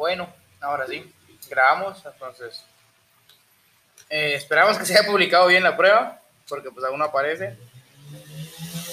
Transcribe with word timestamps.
Bueno, 0.00 0.32
ahora 0.62 0.86
sí, 0.86 1.12
grabamos, 1.50 2.02
entonces 2.06 2.64
eh, 4.08 4.32
esperamos 4.34 4.78
que 4.78 4.86
se 4.86 4.96
haya 4.96 5.06
publicado 5.06 5.46
bien 5.46 5.62
la 5.62 5.76
prueba, 5.76 6.18
porque 6.48 6.70
pues 6.70 6.86
aún 6.86 7.00
no 7.00 7.04
aparece. 7.04 7.58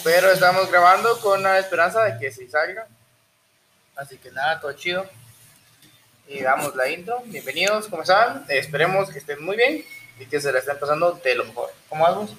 Pero 0.04 0.29
estamos 0.29 0.70
grabando 0.70 1.17
con 1.21 1.41
la 1.41 1.59
esperanza 1.59 2.04
de 2.04 2.20
que 2.20 2.29
sí 2.29 2.49
salga. 2.49 2.88
Así 3.96 4.17
que 4.17 4.31
nada, 4.31 4.60
todo 4.60 4.74
chido. 4.74 5.06
Y 6.28 6.42
damos 6.42 6.75
la 6.75 6.89
intro. 6.89 7.21
Bienvenidos, 7.24 7.87
¿cómo 7.87 8.01
están? 8.01 8.44
Eh, 8.49 8.58
esperemos 8.58 9.10
que 9.10 9.19
estén 9.19 9.42
muy 9.42 9.55
bien 9.55 9.85
y 10.19 10.26
que 10.26 10.42
se 10.42 10.51
la 10.51 10.60
estén 10.60 10.78
pasando 10.78 11.13
de 11.24 11.35
lo 11.35 11.46
mejor. 11.46 11.69
¿Cómo 11.87 12.03
vamos? 12.03 12.35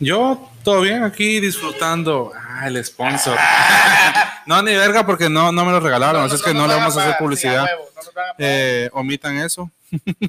Yo, 0.00 0.50
todo 0.64 0.80
bien, 0.80 1.04
aquí 1.04 1.38
disfrutando. 1.38 2.32
Ah, 2.36 2.66
el 2.66 2.84
sponsor. 2.84 3.38
no, 4.46 4.60
ni 4.62 4.74
verga, 4.74 5.06
porque 5.06 5.28
no, 5.28 5.52
no 5.52 5.64
me 5.64 5.72
lo 5.72 5.80
regalaron, 5.80 6.24
así 6.24 6.34
es 6.34 6.42
que 6.42 6.52
no, 6.52 6.66
le 6.66 6.74
vamos 6.74 6.96
a 6.96 7.02
hacer 7.02 7.16
publicidad. 7.18 7.66
Eh, 8.38 8.88
omitan 8.92 9.36
eso. 9.38 9.70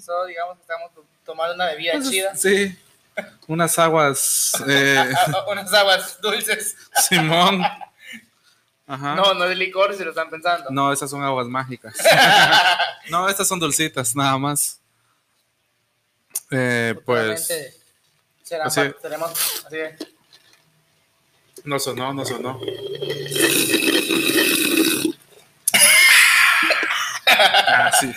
Solo 0.04 0.26
digamos 0.26 0.58
que 0.58 0.62
estamos 0.62 0.92
tomando 1.26 1.56
una 1.56 1.66
bebida 1.68 1.94
Pues, 1.94 2.10
chida. 2.10 2.36
Sí, 2.36 2.78
unas 3.48 3.78
aguas. 3.80 4.52
eh, 4.68 5.14
Unas 5.50 5.74
aguas 5.74 6.20
dulces. 6.22 6.76
Simón. 7.10 7.62
Ajá. 8.88 9.16
No, 9.16 9.34
no 9.34 9.46
es 9.46 9.58
licor, 9.58 9.96
si 9.96 10.04
lo 10.04 10.12
están 10.12 10.30
pensando. 10.30 10.70
No, 10.70 10.94
esas 10.94 11.10
son 11.10 11.24
aguas 11.24 11.48
mágicas. 11.48 11.96
no, 13.10 13.28
estas 13.28 13.48
son 13.48 13.60
dulcitas, 13.60 14.16
nada 14.16 14.38
más. 14.38 14.80
Eh, 16.52 16.96
pues 17.06 17.52
serán 18.44 18.68
así- 18.68 18.94
tenemos 19.02 19.32
así 19.66 19.76
de- 19.78 19.98
no 21.64 21.80
sonó, 21.80 22.14
no 22.14 22.24
sonó. 22.24 22.60
Ah, 27.88 27.92
sí. 28.00 28.14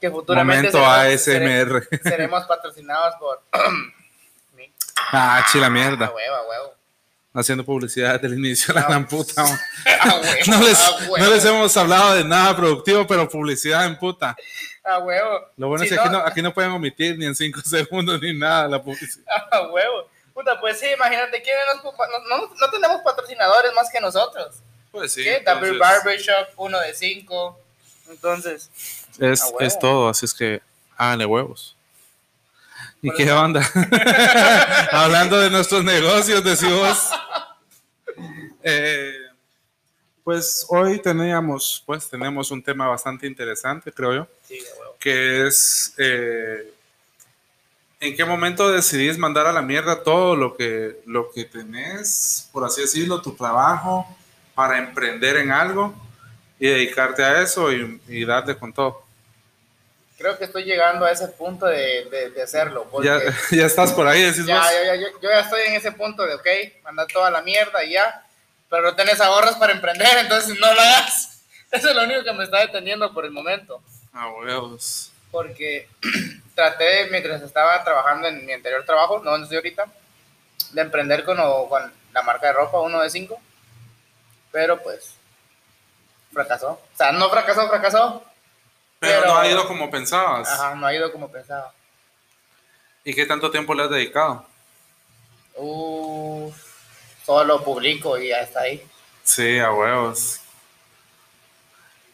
que 0.00 0.10
futuramente 0.10 0.70
Momento 0.72 1.24
seremos- 1.24 1.80
ASMR. 1.82 2.00
seremos 2.02 2.44
patrocinados 2.46 3.14
por. 3.16 3.42
Ah, 5.12 5.44
chila 5.52 5.66
A 5.66 5.70
mierda. 5.70 6.10
huevo. 6.10 6.74
Haciendo 7.34 7.64
publicidad 7.64 8.18
del 8.18 8.32
inicio 8.38 8.72
de 8.72 8.80
la 8.80 8.86
No. 8.86 8.88
gran 8.88 9.06
puta. 9.06 9.44
huevo, 9.44 10.22
No 10.46 10.60
les, 10.62 10.90
huevo. 11.02 11.18
no 11.18 11.30
les 11.30 11.44
hemos 11.44 11.76
hablado 11.76 12.14
de 12.14 12.24
nada 12.24 12.56
productivo, 12.56 13.06
pero 13.06 13.28
publicidad 13.28 13.84
en 13.84 13.98
puta. 13.98 14.34
A 14.82 14.98
huevo. 14.98 15.50
Lo 15.58 15.68
bueno 15.68 15.84
Si 15.84 15.88
es 15.90 15.94
que 15.94 16.00
aquí 16.00 16.08
no, 16.10 16.18
aquí 16.18 16.42
no 16.42 16.54
pueden 16.54 16.70
omitir 16.72 17.18
ni 17.18 17.26
en 17.26 17.34
cinco 17.36 17.60
segundos 17.64 18.20
ni 18.22 18.32
nada 18.36 18.66
la 18.68 18.82
publicidad. 18.82 19.26
A 19.50 19.62
huevo. 19.68 20.08
Puta, 20.32 20.58
pues 20.60 20.80
sí, 20.80 20.86
imagínate, 20.94 21.42
¿quién 21.42 21.56
nos- 21.74 21.84
no, 21.84 21.92
no, 22.38 22.54
no 22.58 22.70
tenemos 22.70 23.02
patrocinadores 23.02 23.72
más 23.74 23.90
que 23.90 24.00
nosotros. 24.00 24.56
Pues 24.90 25.12
sí. 25.12 25.22
¿Qué? 25.22 25.36
Entonces, 25.36 25.78
Barbershop, 25.78 26.48
uno 26.56 26.80
de 26.80 26.94
cinco. 26.94 27.60
Entonces, 28.08 28.70
es, 29.18 29.42
es 29.60 29.78
todo, 29.78 30.08
así 30.08 30.24
es 30.26 30.34
que 30.34 30.62
háganle 30.96 31.26
huevos. 31.26 31.76
¿Y 33.02 33.10
qué 33.12 33.30
onda? 33.30 33.60
Hablando 34.92 35.38
de 35.38 35.50
nuestros 35.50 35.84
negocios, 35.84 36.42
decimos. 36.42 37.10
Eh, 38.68 39.14
pues 40.24 40.66
hoy 40.70 40.98
teníamos, 41.00 41.84
pues 41.86 42.10
tenemos 42.10 42.50
un 42.50 42.60
tema 42.60 42.88
bastante 42.88 43.28
interesante, 43.28 43.92
creo 43.92 44.12
yo. 44.12 44.28
sí, 44.48 44.58
que 44.98 45.46
es 45.46 45.94
eh, 45.98 46.74
en 48.00 48.16
qué 48.16 48.24
momento 48.24 48.72
decidís 48.72 49.18
mandar 49.18 49.46
a 49.46 49.52
la 49.52 49.62
mierda 49.62 50.02
todo 50.02 50.34
lo 50.34 50.56
que, 50.56 51.00
lo 51.06 51.30
que 51.30 51.44
tenés, 51.44 52.48
por 52.52 52.64
así 52.64 52.80
decirlo, 52.80 53.22
tu 53.22 53.36
trabajo 53.36 54.04
para 54.54 54.78
emprender 54.78 55.36
en 55.36 55.52
algo 55.52 55.94
y 56.58 56.68
dedicarte 56.68 57.22
a 57.24 57.42
eso 57.42 57.72
y, 57.72 58.00
y 58.08 58.24
darle 58.24 58.56
con 58.56 58.72
todo. 58.72 59.04
Creo 60.18 60.38
que 60.38 60.44
estoy 60.44 60.64
llegando 60.64 61.04
a 61.04 61.10
ese 61.10 61.28
punto 61.28 61.66
de, 61.66 62.06
de, 62.10 62.30
de 62.30 62.42
hacerlo. 62.42 62.88
Ya, 63.02 63.20
ya 63.50 63.66
estás 63.66 63.92
por 63.92 64.06
ahí, 64.06 64.22
decís 64.22 64.46
ya, 64.46 64.56
vos. 64.58 64.66
ya, 64.70 64.94
ya, 64.94 65.00
yo, 65.02 65.06
ya 65.20 65.40
estoy 65.40 65.60
en 65.66 65.74
ese 65.74 65.92
punto 65.92 66.26
de, 66.26 66.34
ok, 66.34 66.46
mandar 66.84 67.06
toda 67.12 67.30
la 67.30 67.42
mierda 67.42 67.84
y 67.84 67.92
ya. 67.92 68.22
Pero 68.70 68.82
no 68.82 68.96
tenés 68.96 69.20
ahorros 69.20 69.56
para 69.56 69.72
emprender, 69.74 70.08
entonces 70.18 70.58
no 70.58 70.72
lo 70.72 70.80
hagas. 70.80 71.42
Eso 71.70 71.90
es 71.90 71.94
lo 71.96 72.04
único 72.04 72.24
que 72.24 72.32
me 72.32 72.44
está 72.44 72.60
deteniendo 72.60 73.12
por 73.12 73.24
el 73.26 73.30
momento. 73.32 73.82
A 74.12 74.28
huevos. 74.30 75.12
porque 75.30 75.86
traté, 76.54 77.08
mientras 77.10 77.42
estaba 77.42 77.84
trabajando 77.84 78.28
en 78.28 78.46
mi 78.46 78.52
anterior 78.54 78.82
trabajo, 78.86 79.20
no 79.22 79.32
donde 79.32 79.44
estoy 79.44 79.56
ahorita, 79.58 79.84
de 80.72 80.80
emprender 80.80 81.24
con, 81.24 81.38
o- 81.38 81.68
con 81.68 81.92
la 82.14 82.22
marca 82.22 82.46
de 82.46 82.54
ropa, 82.54 82.80
uno 82.80 83.02
de 83.02 83.10
cinco, 83.10 83.38
pero 84.50 84.82
pues 84.82 85.10
fracasó. 86.36 86.68
O 86.72 86.96
sea, 86.96 87.12
no 87.12 87.30
fracasó, 87.30 87.66
fracasó. 87.68 88.22
Pero, 89.00 89.20
Pero- 89.22 89.32
no 89.34 89.38
ha 89.40 89.48
ido 89.48 89.66
como 89.66 89.90
pensabas. 89.90 90.48
Ajá, 90.48 90.74
no 90.74 90.86
ha 90.86 90.94
ido 90.94 91.10
como 91.10 91.30
pensaba. 91.30 91.72
¿Y 93.04 93.14
qué 93.14 93.24
tanto 93.24 93.50
tiempo 93.50 93.72
le 93.74 93.84
has 93.84 93.90
dedicado? 93.90 94.46
Solo 97.24 97.64
publico 97.64 98.18
y 98.18 98.28
ya 98.28 98.40
está 98.40 98.60
ahí. 98.60 98.86
Sí, 99.24 99.58
a 99.58 99.72
huevos. 99.72 100.40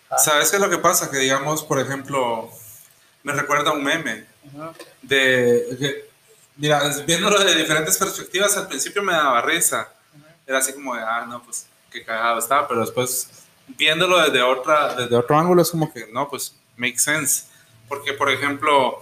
Ah. 0.09 0.19
¿Sabes 0.19 0.51
qué 0.51 0.57
es 0.57 0.63
lo 0.63 0.71
que 0.71 0.79
pasa? 0.79 1.11
Que 1.11 1.19
digamos, 1.19 1.63
por 1.65 1.81
ejemplo, 1.81 2.51
me 3.23 3.33
recuerda 3.33 3.71
a 3.71 3.75
un 3.75 3.83
meme. 3.83 4.27
De 5.03 5.77
que, 5.79 6.11
mira, 6.57 6.83
viéndolo 7.07 7.43
de 7.43 7.55
diferentes 7.55 7.97
perspectivas, 7.99 8.57
al 8.57 8.69
principio 8.69 9.03
me 9.03 9.13
daba 9.13 9.41
risa. 9.43 9.89
Era 10.47 10.59
así 10.59 10.73
como 10.75 10.95
de, 10.95 11.03
ah, 11.03 11.25
no, 11.29 11.43
pues 11.43 11.67
qué 11.91 12.05
cagado 12.05 12.39
estaba, 12.39 12.69
pero 12.69 12.81
después 12.81 13.29
viéndolo 13.77 14.19
desde, 14.21 14.43
otra, 14.43 14.95
desde 14.95 15.17
otro 15.17 15.39
ángulo 15.39 15.63
es 15.63 15.71
como 15.71 15.93
que, 15.93 16.07
no, 16.13 16.29
pues 16.29 16.57
make 16.77 16.99
sense. 16.99 17.45
Porque, 17.89 18.13
por 18.15 18.31
ejemplo, 18.31 18.99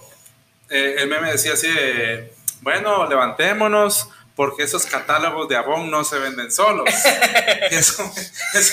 eh, 0.69 0.95
el 0.99 1.07
meme 1.09 1.31
decía 1.31 1.53
así 1.53 1.67
de, 1.67 2.33
bueno, 2.61 3.07
levantémonos 3.07 4.09
porque 4.35 4.63
esos 4.63 4.85
catálogos 4.85 5.47
de 5.49 5.55
Avon 5.55 5.89
no 5.91 6.03
se 6.03 6.17
venden 6.19 6.51
solos. 6.51 6.85
Eso, 7.69 8.03
es- 8.53 8.71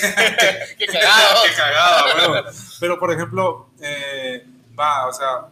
Qué 0.78 0.86
cagado. 0.86 1.42
Qué 1.46 1.54
cagado, 1.56 2.32
huevo. 2.32 2.48
Pero, 2.80 2.98
por 2.98 3.12
ejemplo, 3.12 3.68
eh, 3.80 4.46
va, 4.78 5.06
o 5.08 5.12
sea, 5.12 5.48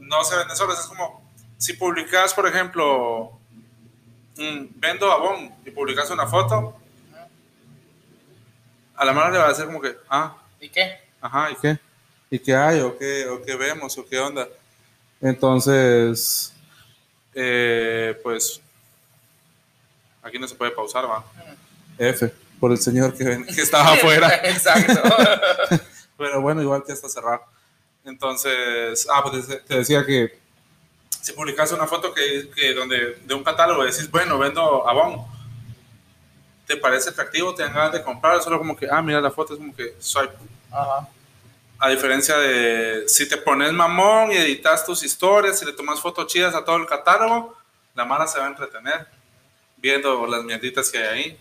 no 0.00 0.24
se 0.24 0.36
venden 0.36 0.56
solos. 0.56 0.78
Es 0.78 0.86
como 0.86 1.22
si 1.58 1.72
publicas, 1.74 2.34
por 2.34 2.46
ejemplo, 2.46 3.38
mm, 4.36 4.64
vendo 4.74 5.10
Avon 5.10 5.54
y 5.64 5.70
publicas 5.70 6.10
una 6.10 6.26
foto, 6.26 6.76
a 8.96 9.04
la 9.04 9.12
mano 9.12 9.30
le 9.30 9.38
va 9.38 9.46
a 9.46 9.48
decir 9.48 9.64
como 9.66 9.80
que, 9.80 9.96
ah, 10.08 10.36
¿Y 10.60 10.68
qué? 10.68 10.98
ajá, 11.20 11.50
¿y 11.50 11.56
qué? 11.56 11.78
¿Y 12.30 12.38
qué 12.38 12.54
hay? 12.54 12.80
¿O 12.80 12.96
qué, 12.96 13.26
o 13.26 13.42
qué 13.42 13.56
vemos? 13.56 13.96
¿O 13.98 14.06
qué 14.06 14.18
onda? 14.18 14.48
Entonces, 15.20 16.52
eh, 17.34 18.18
pues, 18.22 18.60
aquí 20.22 20.38
no 20.38 20.48
se 20.48 20.54
puede 20.54 20.70
pausar, 20.72 21.04
va. 21.08 21.24
F, 21.98 22.32
por 22.58 22.72
el 22.72 22.78
señor 22.78 23.14
que, 23.16 23.44
que 23.46 23.60
estaba 23.60 23.92
afuera. 23.94 24.40
Exacto. 24.44 25.02
Pero 26.18 26.40
bueno, 26.40 26.62
igual 26.62 26.84
que 26.86 26.92
está 26.92 27.08
cerrado. 27.08 27.42
Entonces, 28.04 29.06
ah, 29.12 29.22
pues 29.22 29.46
te- 29.46 29.56
te 29.56 29.76
decía 29.78 30.04
que 30.04 30.38
si 31.20 31.32
publicas 31.32 31.70
una 31.72 31.86
foto 31.86 32.12
que, 32.12 32.50
que 32.54 32.74
donde 32.74 33.16
de 33.24 33.34
un 33.34 33.44
catálogo 33.44 33.84
decís, 33.84 34.10
bueno, 34.10 34.38
vendo 34.38 34.88
Avon, 34.88 35.24
te 36.72 36.78
parece 36.78 37.10
atractivo, 37.10 37.54
te 37.54 37.62
dan 37.62 37.74
ganas 37.74 37.92
de 37.92 38.02
comprar, 38.02 38.42
solo 38.42 38.56
como 38.56 38.74
que, 38.74 38.88
ah, 38.90 39.02
mira 39.02 39.20
la 39.20 39.30
foto, 39.30 39.52
es 39.52 39.58
como 39.58 39.76
que 39.76 39.94
swipe. 39.98 40.32
Ajá. 40.70 41.06
A 41.78 41.88
diferencia 41.90 42.38
de 42.38 43.04
si 43.08 43.28
te 43.28 43.36
pones 43.36 43.72
mamón 43.72 44.32
y 44.32 44.36
editas 44.36 44.86
tus 44.86 45.02
historias 45.02 45.60
y 45.60 45.66
le 45.66 45.72
tomas 45.72 46.00
fotos 46.00 46.28
chidas 46.28 46.54
a 46.54 46.64
todo 46.64 46.76
el 46.76 46.86
catálogo, 46.86 47.56
la 47.94 48.06
mala 48.06 48.26
se 48.26 48.38
va 48.38 48.46
a 48.46 48.48
entretener 48.48 49.06
viendo 49.76 50.26
las 50.26 50.44
mierditas 50.44 50.90
que 50.90 50.98
hay 50.98 51.04
ahí. 51.04 51.38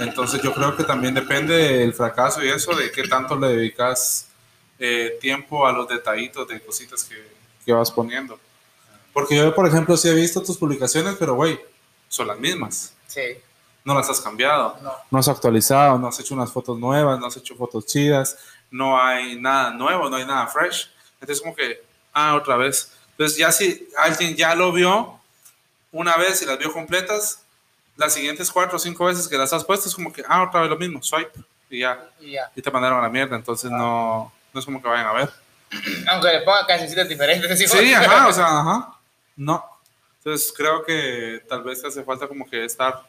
Entonces 0.00 0.40
yo 0.40 0.54
creo 0.54 0.74
que 0.74 0.84
también 0.84 1.12
depende 1.12 1.54
del 1.54 1.92
fracaso 1.92 2.42
y 2.42 2.48
eso, 2.48 2.74
de 2.74 2.90
qué 2.90 3.08
tanto 3.08 3.36
le 3.36 3.48
dedicas 3.48 4.28
eh, 4.78 5.18
tiempo 5.20 5.66
a 5.66 5.72
los 5.72 5.88
detallitos 5.88 6.48
de 6.48 6.60
cositas 6.60 7.04
que, 7.04 7.16
que 7.66 7.72
vas 7.72 7.90
poniendo. 7.90 8.38
Porque 9.12 9.36
yo, 9.36 9.54
por 9.54 9.66
ejemplo, 9.66 9.96
sí 9.96 10.08
he 10.08 10.14
visto 10.14 10.40
tus 10.42 10.56
publicaciones, 10.56 11.16
pero 11.18 11.34
güey, 11.34 11.58
son 12.08 12.28
las 12.28 12.38
mismas. 12.38 12.94
Sí. 13.08 13.38
No 13.84 13.94
las 13.94 14.08
has 14.10 14.20
cambiado. 14.20 14.76
No. 14.82 14.92
No 15.10 15.18
has 15.18 15.28
actualizado, 15.28 15.98
no 15.98 16.08
has 16.08 16.18
hecho 16.20 16.34
unas 16.34 16.52
fotos 16.52 16.78
nuevas, 16.78 17.18
no 17.18 17.26
has 17.26 17.36
hecho 17.36 17.54
fotos 17.56 17.86
chidas, 17.86 18.36
no 18.70 19.00
hay 19.00 19.40
nada 19.40 19.70
nuevo, 19.70 20.08
no 20.10 20.16
hay 20.16 20.26
nada 20.26 20.46
fresh. 20.46 20.90
Entonces 21.20 21.40
como 21.42 21.54
que, 21.54 21.82
ah, 22.12 22.34
otra 22.34 22.56
vez. 22.56 22.92
Entonces 23.12 23.38
ya 23.38 23.50
si 23.50 23.88
alguien 23.96 24.36
ya 24.36 24.54
lo 24.54 24.72
vio 24.72 25.18
una 25.90 26.16
vez 26.16 26.42
y 26.42 26.46
las 26.46 26.58
vio 26.58 26.72
completas, 26.72 27.42
las 27.96 28.12
siguientes 28.12 28.50
cuatro 28.52 28.76
o 28.76 28.78
cinco 28.78 29.06
veces 29.06 29.26
que 29.26 29.36
las 29.36 29.52
has 29.52 29.64
puesto 29.64 29.88
es 29.88 29.94
como 29.94 30.12
que, 30.12 30.22
ah, 30.28 30.42
otra 30.42 30.60
vez 30.60 30.70
lo 30.70 30.76
mismo, 30.76 31.02
swipe, 31.02 31.40
y 31.70 31.80
ya, 31.80 32.08
Y 32.20 32.32
ya. 32.32 32.50
y 32.54 32.62
te 32.62 32.70
mandaron 32.70 32.98
a 32.98 33.02
la 33.02 33.08
mierda. 33.08 33.36
Entonces 33.36 33.70
no, 33.70 34.32
no 34.52 34.60
es 34.60 34.64
como 34.66 34.80
que 34.82 34.88
vayan 34.88 35.06
a 35.06 35.12
ver. 35.14 35.30
Aunque 36.10 36.28
le 36.28 36.40
ponga 36.42 36.66
cancioncitas 36.66 37.08
diferentes. 37.08 37.58
¿sí? 37.58 37.66
Sí, 37.66 37.92
ajá, 37.92 38.28
o 38.28 38.32
sea, 38.34 38.60
ajá. 38.60 38.94
No. 39.36 39.64
Entonces 40.18 40.52
creo 40.56 40.84
que 40.84 41.42
tal 41.48 41.62
vez 41.62 41.84
hace 41.84 42.02
falta 42.04 42.26
como 42.28 42.48
que 42.48 42.64
estar 42.64 43.02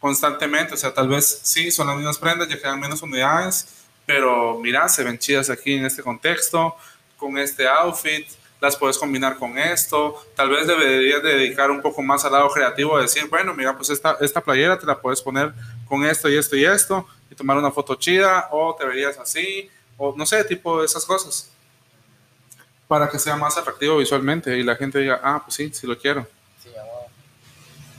constantemente, 0.00 0.74
o 0.74 0.76
sea, 0.76 0.92
tal 0.92 1.08
vez 1.08 1.40
sí, 1.42 1.70
son 1.70 1.86
las 1.86 1.96
mismas 1.96 2.18
prendas, 2.18 2.48
ya 2.48 2.58
quedan 2.58 2.80
menos 2.80 3.02
unidades, 3.02 3.68
pero 4.04 4.58
mira, 4.58 4.88
se 4.88 5.02
ven 5.02 5.18
chidas 5.18 5.50
aquí 5.50 5.74
en 5.74 5.84
este 5.84 6.02
contexto, 6.02 6.76
con 7.16 7.38
este 7.38 7.66
outfit, 7.66 8.26
las 8.60 8.76
puedes 8.76 8.98
combinar 8.98 9.36
con 9.36 9.58
esto, 9.58 10.24
tal 10.34 10.50
vez 10.50 10.66
deberías 10.66 11.22
dedicar 11.22 11.70
un 11.70 11.82
poco 11.82 12.02
más 12.02 12.24
al 12.24 12.32
lado 12.32 12.48
creativo, 12.50 12.98
decir, 12.98 13.26
bueno, 13.28 13.54
mira, 13.54 13.76
pues 13.76 13.90
esta, 13.90 14.16
esta 14.20 14.40
playera 14.40 14.78
te 14.78 14.86
la 14.86 15.00
puedes 15.00 15.20
poner 15.20 15.52
con 15.88 16.04
esto 16.04 16.28
y 16.28 16.36
esto 16.36 16.56
y 16.56 16.64
esto, 16.64 17.06
y 17.30 17.34
tomar 17.34 17.56
una 17.56 17.70
foto 17.70 17.94
chida, 17.94 18.48
o 18.50 18.74
te 18.74 18.86
verías 18.86 19.18
así, 19.18 19.70
o 19.96 20.14
no 20.16 20.24
sé, 20.24 20.44
tipo 20.44 20.80
de 20.80 20.86
esas 20.86 21.04
cosas, 21.04 21.50
para 22.88 23.08
que 23.08 23.18
sea 23.18 23.36
más 23.36 23.56
atractivo 23.56 23.98
visualmente 23.98 24.56
y 24.56 24.62
la 24.62 24.76
gente 24.76 25.00
diga, 25.00 25.20
ah, 25.22 25.42
pues 25.44 25.54
sí, 25.56 25.70
sí 25.72 25.86
lo 25.86 25.98
quiero. 25.98 26.26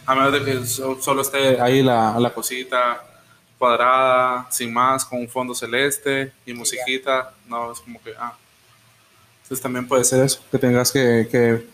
A 0.07 0.15
menos 0.15 0.33
de 0.33 0.43
que 0.43 0.65
so- 0.65 0.99
solo 1.01 1.21
esté 1.21 1.59
ahí 1.61 1.83
la, 1.83 2.17
la 2.19 2.33
cosita 2.33 3.03
cuadrada, 3.59 4.47
sin 4.49 4.73
más, 4.73 5.03
con 5.05 5.19
un 5.19 5.27
fondo 5.29 5.53
celeste 5.53 6.31
y 6.45 6.53
musiquita. 6.53 7.33
No, 7.45 7.71
es 7.71 7.79
como 7.79 8.01
que, 8.01 8.13
ah. 8.17 8.35
Entonces 9.43 9.61
también 9.61 9.87
puede 9.87 10.03
ser 10.03 10.23
eso, 10.25 10.41
que 10.51 10.57
tengas 10.57 10.91
que, 10.91 11.27
que, 11.31 11.65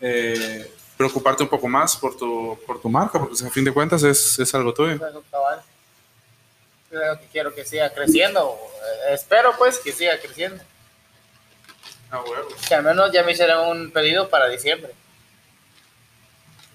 eh, 0.00 0.72
preocuparte 0.96 1.42
un 1.44 1.48
poco 1.48 1.68
más 1.68 1.96
por 1.96 2.16
tu, 2.16 2.58
por 2.66 2.80
tu 2.80 2.88
marca, 2.88 3.18
porque 3.20 3.44
a 3.44 3.50
fin 3.50 3.64
de 3.64 3.72
cuentas 3.72 4.02
es, 4.02 4.38
es 4.38 4.54
algo 4.54 4.72
tuyo. 4.74 4.98
Creo 6.90 7.18
que 7.20 7.26
quiero 7.26 7.54
que 7.54 7.64
siga 7.64 7.90
creciendo. 7.92 8.56
eh, 9.08 9.14
Espero 9.14 9.52
pues 9.58 9.78
que 9.78 9.92
siga 9.92 10.18
creciendo. 10.20 10.62
Ah, 12.10 12.20
huevo. 12.22 12.48
Que 12.66 12.74
al 12.74 12.82
menos 12.82 13.12
ya 13.12 13.22
me 13.22 13.32
hicieron 13.32 13.68
un 13.68 13.90
pedido 13.90 14.28
para 14.28 14.48
diciembre. 14.48 14.92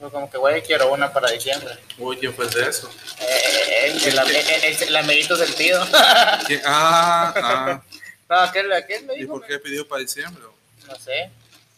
Fue 0.03 0.11
como 0.11 0.29
que, 0.29 0.37
güey, 0.37 0.61
quiero 0.63 0.91
una 0.91 1.13
para 1.13 1.31
diciembre. 1.31 1.77
Uy, 1.97 2.17
¿quién 2.17 2.33
fue 2.33 2.45
de 2.49 2.67
eso? 2.67 2.91
Eh, 3.21 3.95
en 4.03 4.19
el, 4.19 4.83
el- 4.89 4.95
amiguito 4.97 5.33
sentido. 5.37 5.81
¿Quién? 6.45 6.61
Ah, 6.65 7.33
ah. 7.37 7.81
no, 8.29 8.39
aquel, 8.41 8.73
aquel 8.73 9.05
me 9.05 9.15
¿Y 9.15 9.19
dijo. 9.19 9.31
por 9.39 9.47
qué 9.47 9.59
pidió 9.59 9.87
para 9.87 10.01
diciembre? 10.01 10.43
No 10.89 10.95
sé. 10.95 11.31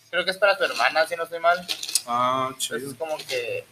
Creo 0.10 0.26
que 0.26 0.32
es 0.32 0.38
para 0.38 0.58
tu 0.58 0.64
hermana, 0.64 1.06
si 1.06 1.16
no 1.16 1.26
estoy 1.26 1.38
mal. 1.40 1.64
Ah, 2.08 2.48
Entonces 2.50 2.78
chido. 2.80 2.92
es 2.94 2.98
como 2.98 3.16
que 3.18 3.64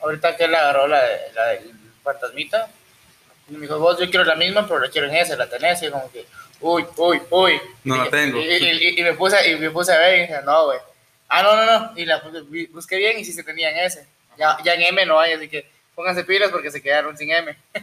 ahorita 0.00 0.36
que 0.38 0.44
él 0.44 0.54
agarró 0.54 0.86
la, 0.88 1.02
de- 1.04 1.32
la 1.34 1.46
del 1.48 1.72
fantasmita 2.02 2.70
y 3.50 3.52
me 3.52 3.60
dijo, 3.66 3.78
vos 3.78 3.98
yo 4.00 4.08
quiero 4.08 4.24
la 4.24 4.36
misma, 4.36 4.66
pero 4.66 4.80
la 4.80 4.88
quiero 4.88 5.06
en 5.08 5.16
esa, 5.16 5.36
la 5.36 5.50
tenés, 5.50 5.82
y 5.82 5.90
como 5.90 6.10
que, 6.10 6.24
uy, 6.62 6.86
uy, 6.96 7.20
uy. 7.28 7.60
No 7.84 7.96
y, 7.96 7.98
la 7.98 8.08
tengo. 8.10 8.40
Y, 8.40 8.44
y- 8.54 9.00
y 9.00 9.02
me 9.02 9.12
puse, 9.12 9.50
y 9.50 9.56
me 9.56 9.68
puse 9.70 9.92
a 9.92 9.98
ver 9.98 10.16
y 10.16 10.20
dije, 10.22 10.40
no, 10.46 10.64
güey. 10.64 10.78
Ah, 11.28 11.42
no, 11.42 11.56
no, 11.56 11.64
no. 11.66 11.92
Y 11.98 12.04
la 12.04 12.22
busqué 12.70 12.96
bien 12.96 13.18
y 13.18 13.24
sí 13.24 13.32
se 13.32 13.42
tenía 13.42 13.70
en 13.70 13.78
ese. 13.78 14.06
Ya, 14.36 14.56
ya 14.64 14.74
en 14.74 14.82
M 14.82 15.06
no 15.06 15.18
hay, 15.20 15.32
así 15.34 15.48
que 15.48 15.70
pónganse 15.94 16.24
pilas 16.24 16.50
porque 16.50 16.70
se 16.70 16.82
quedaron 16.82 17.16
sin 17.16 17.30
M. 17.30 17.56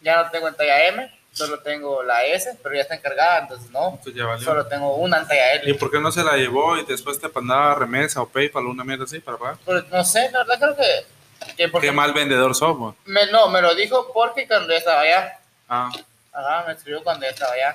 Ya 0.00 0.22
no 0.22 0.30
tengo 0.30 0.46
en 0.46 0.54
talla 0.54 0.86
M, 0.86 1.18
solo 1.32 1.58
tengo 1.58 2.04
la 2.04 2.24
S, 2.24 2.56
pero 2.62 2.76
ya 2.76 2.82
está 2.82 2.94
encargada, 2.94 3.40
entonces 3.40 3.68
no. 3.72 3.88
Entonces 3.90 4.14
ya 4.14 4.24
valió. 4.26 4.44
Solo 4.44 4.66
tengo 4.68 4.94
una 4.94 5.18
en 5.18 5.26
talla 5.26 5.56
¿Y 5.56 5.70
L. 5.70 5.74
por 5.74 5.90
qué 5.90 5.98
no 5.98 6.12
se 6.12 6.22
la 6.22 6.36
llevó 6.36 6.76
y 6.78 6.84
después 6.84 7.18
te 7.20 7.28
mandaba 7.28 7.74
remesa 7.74 8.22
o 8.22 8.28
PayPal 8.28 8.64
o 8.66 8.70
una 8.70 8.84
mierda 8.84 9.04
así 9.04 9.18
para 9.18 9.36
pagar? 9.38 9.56
Pero 9.66 9.82
no 9.90 10.04
sé, 10.04 10.30
la 10.30 10.44
verdad 10.44 10.58
creo 10.60 10.76
que... 10.76 11.54
que 11.56 11.68
porque 11.68 11.88
Qué 11.88 11.92
mal 11.92 12.12
vendedor 12.12 12.54
somos. 12.54 12.94
Me, 13.06 13.26
no, 13.32 13.48
me 13.48 13.60
lo 13.60 13.74
dijo 13.74 14.12
porque 14.14 14.46
cuando 14.46 14.68
yo 14.68 14.76
estaba 14.78 15.00
allá. 15.00 15.40
Ah, 15.68 15.90
Ajá, 16.32 16.64
me 16.68 16.74
escribió 16.74 17.02
cuando 17.02 17.26
yo 17.26 17.32
estaba 17.32 17.52
allá. 17.54 17.74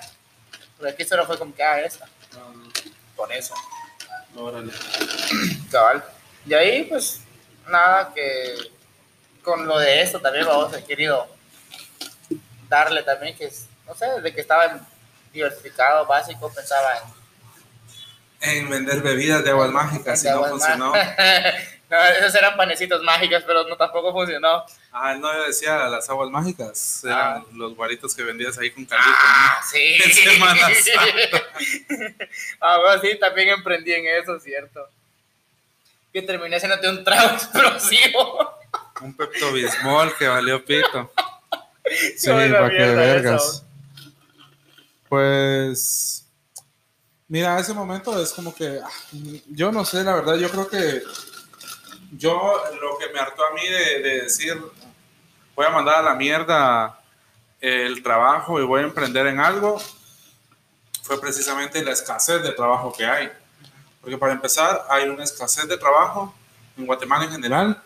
Pero 0.77 0.89
aquí 0.89 1.03
solo 1.03 1.25
fue 1.25 1.37
como 1.37 1.53
que, 1.53 1.61
ah, 1.63 1.81
esta. 1.81 2.07
Con 3.17 3.29
eso. 3.33 3.53
Órale. 4.35 4.71
Cabal. 5.71 6.03
Y 6.45 6.53
ahí, 6.53 6.83
pues, 6.85 7.21
nada 7.67 8.11
que. 8.13 8.55
Con 9.43 9.65
lo 9.67 9.77
de 9.77 10.01
esto 10.01 10.19
también 10.21 10.45
vamos 10.45 10.73
he 10.73 10.83
querido 10.85 11.27
darle 12.69 13.03
también 13.03 13.35
que, 13.35 13.45
es- 13.45 13.65
no 13.85 13.93
sé, 13.93 14.05
desde 14.15 14.33
que 14.33 14.39
estaba 14.41 14.65
en 14.65 14.79
diversificado 15.33 16.05
básico 16.05 16.51
pensaba 16.53 16.89
en. 16.97 17.23
En 18.59 18.69
vender 18.69 19.01
bebidas 19.01 19.43
de 19.43 19.51
aguas 19.51 19.69
mágicas, 19.71 20.19
si 20.21 20.29
no 20.29 20.43
funcionó. 20.45 20.93
no, 21.89 22.03
esos 22.19 22.33
eran 22.35 22.55
panecitos 22.57 23.01
mágicos, 23.03 23.43
pero 23.45 23.63
no 23.67 23.75
tampoco 23.77 24.11
funcionó. 24.11 24.63
Ah, 24.91 25.15
no 25.15 25.31
decía 25.43 25.87
las 25.89 26.09
aguas 26.09 26.29
mágicas, 26.29 27.03
eran 27.03 27.41
Ah. 27.41 27.45
los 27.53 27.75
guaritos 27.75 28.15
que 28.15 28.23
vendías 28.23 28.57
ahí 28.57 28.71
con 28.71 28.85
caldito. 28.85 29.11
Ah, 29.17 29.61
sí. 29.69 29.97
En 30.03 30.11
Semana 30.13 30.67
Santa. 30.73 31.43
ah, 32.61 32.77
bueno, 32.79 33.01
sí, 33.01 33.19
también 33.19 33.49
emprendí 33.49 33.91
en 33.93 34.07
eso, 34.21 34.39
cierto. 34.39 34.87
Que 36.11 36.21
terminé 36.21 36.55
haciéndote 36.55 36.89
un 36.89 37.03
trago 37.03 37.29
explosivo. 37.35 38.51
Un 39.01 39.15
Pepto 39.15 39.51
Bismol 39.51 40.15
que 40.17 40.27
valió 40.27 40.63
pito. 40.63 41.11
Sí, 42.17 42.29
para 42.29 42.69
que 42.69 42.77
vergas. 42.77 43.43
eso. 43.43 43.65
Pues, 45.09 46.25
mira, 47.27 47.59
ese 47.59 47.73
momento 47.73 48.19
es 48.21 48.31
como 48.33 48.53
que, 48.55 48.79
ah, 48.83 48.89
yo 49.47 49.71
no 49.71 49.85
sé, 49.85 50.03
la 50.03 50.15
verdad, 50.15 50.35
yo 50.35 50.49
creo 50.49 50.67
que 50.69 51.03
yo 52.17 52.61
lo 52.81 52.97
que 52.97 53.13
me 53.13 53.19
hartó 53.19 53.45
a 53.45 53.53
mí 53.53 53.67
de, 53.67 54.01
de 54.01 54.21
decir, 54.23 54.59
voy 55.55 55.65
a 55.65 55.69
mandar 55.69 55.95
a 55.95 56.01
la 56.01 56.15
mierda 56.15 56.99
el 57.61 58.03
trabajo 58.03 58.59
y 58.59 58.65
voy 58.65 58.81
a 58.81 58.83
emprender 58.83 59.27
en 59.27 59.39
algo, 59.39 59.81
fue 61.01 61.19
precisamente 61.19 61.83
la 61.83 61.91
escasez 61.91 62.43
de 62.43 62.51
trabajo 62.51 62.93
que 62.93 63.05
hay. 63.05 63.31
Porque 64.01 64.17
para 64.17 64.33
empezar, 64.33 64.85
hay 64.89 65.07
una 65.07 65.23
escasez 65.23 65.67
de 65.67 65.77
trabajo 65.77 66.33
en 66.77 66.85
Guatemala 66.85 67.25
en 67.25 67.31
general, 67.31 67.81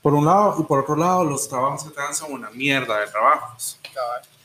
por 0.00 0.14
un 0.14 0.24
lado, 0.24 0.56
y 0.58 0.64
por 0.64 0.80
otro 0.80 0.96
lado, 0.96 1.24
los 1.24 1.48
trabajos 1.48 1.84
que 1.84 1.90
te 1.90 2.00
dan 2.00 2.14
son 2.14 2.32
una 2.32 2.50
mierda 2.50 3.00
de 3.00 3.06
trabajos. 3.06 3.78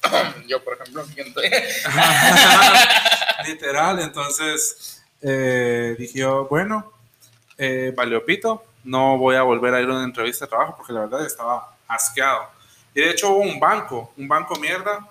Yo, 0.47 0.63
por 0.63 0.73
ejemplo, 0.73 1.03
siento. 1.05 1.41
Literal, 3.47 3.99
entonces 3.99 5.03
eh, 5.21 5.95
dije 5.97 6.19
yo, 6.19 6.45
bueno, 6.45 6.91
eh, 7.57 7.93
valió 7.95 8.25
pito, 8.25 8.63
no 8.87 9.17
voy 9.17 9.35
a 9.35 9.43
volver 9.43 9.73
a 9.73 9.81
ir 9.81 9.89
a 9.89 9.93
una 9.93 10.03
entrevista 10.03 10.45
de 10.45 10.49
trabajo 10.49 10.75
porque 10.77 10.93
la 10.93 11.01
verdad 11.01 11.25
estaba 11.25 11.75
asqueado. 11.87 12.49
Y 12.95 13.01
de 13.01 13.11
hecho 13.11 13.29
hubo 13.29 13.41
un 13.41 13.59
banco, 13.59 14.13
un 14.17 14.27
banco 14.27 14.55
mierda, 14.55 15.07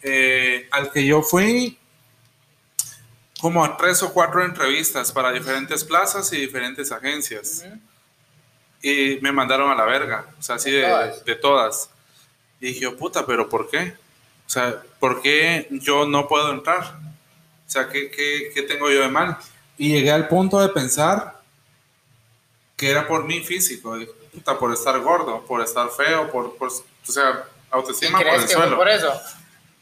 eh, 0.00 0.68
al 0.70 0.90
que 0.92 1.04
yo 1.04 1.20
fui 1.20 1.76
como 3.40 3.64
a 3.64 3.76
tres 3.76 4.02
o 4.02 4.12
cuatro 4.12 4.44
entrevistas 4.44 5.10
para 5.12 5.32
diferentes 5.32 5.84
plazas 5.84 6.32
y 6.32 6.36
diferentes 6.36 6.92
agencias. 6.92 7.64
Y 8.80 9.18
me 9.20 9.32
mandaron 9.32 9.70
a 9.70 9.74
la 9.74 9.84
verga, 9.84 10.26
o 10.38 10.42
sea, 10.42 10.54
así 10.54 10.70
¿De 10.70 10.78
de, 10.78 10.86
todas? 10.86 11.24
de 11.24 11.34
todas. 11.34 11.90
Y 12.60 12.66
dije 12.68 12.80
yo, 12.80 12.96
puta, 12.96 13.26
pero 13.26 13.48
¿por 13.48 13.68
qué? 13.68 13.96
O 14.46 14.50
sea, 14.50 14.80
¿por 15.00 15.20
qué 15.20 15.66
yo 15.70 16.06
no 16.06 16.28
puedo 16.28 16.52
entrar? 16.52 16.82
O 17.66 17.70
sea, 17.70 17.88
¿qué, 17.88 18.10
qué, 18.10 18.52
qué 18.54 18.62
tengo 18.62 18.88
yo 18.90 19.00
de 19.00 19.08
mal? 19.08 19.36
Y 19.76 19.90
llegué 19.90 20.12
al 20.12 20.28
punto 20.28 20.60
de 20.60 20.68
pensar 20.68 21.37
que 22.78 22.90
era 22.90 23.06
por 23.06 23.24
mi 23.24 23.40
físico, 23.40 23.98
por 24.58 24.72
estar 24.72 24.98
gordo, 25.00 25.44
por 25.44 25.60
estar 25.60 25.90
feo, 25.90 26.30
por, 26.30 26.56
por 26.56 26.68
o 26.68 27.12
sea, 27.12 27.44
¿Y 27.44 27.74
autoestima 27.74 28.18
por 28.18 28.28
el 28.28 28.34
que 28.34 28.46
fue 28.46 28.54
suelo. 28.54 28.76
por 28.76 28.88
eso? 28.88 29.12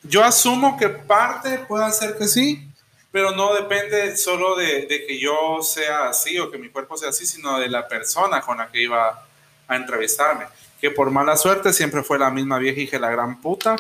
Yo 0.03 0.25
asumo 0.25 0.79
que 0.79 0.89
parte 0.89 1.59
puede 1.69 1.93
ser 1.93 2.17
que 2.17 2.27
sí, 2.27 2.67
pero 3.13 3.33
no 3.33 3.55
depende 3.55 4.17
solo 4.17 4.57
de, 4.57 4.87
de 4.87 5.07
que 5.07 5.21
yo 5.21 5.61
sea 5.63 6.09
así 6.09 6.39
o 6.39 6.51
que 6.51 6.57
mi 6.57 6.71
cuerpo 6.71 6.97
sea 6.97 7.11
así, 7.11 7.27
sino 7.27 7.61
de 7.61 7.69
la 7.69 7.87
persona 7.87 8.41
con 8.41 8.57
la 8.59 8.73
que 8.73 8.83
iba 8.83 9.27
a 9.69 9.77
entrevistarme. 9.77 10.47
Que 10.81 10.91
por 10.91 11.11
mala 11.11 11.37
suerte 11.37 11.75
siempre 11.75 12.03
fue 12.03 12.19
la 12.19 12.31
misma 12.31 12.59
vieja 12.59 12.81
hija 12.81 12.99
la 12.99 13.11
gran 13.11 13.43
puta, 13.43 13.77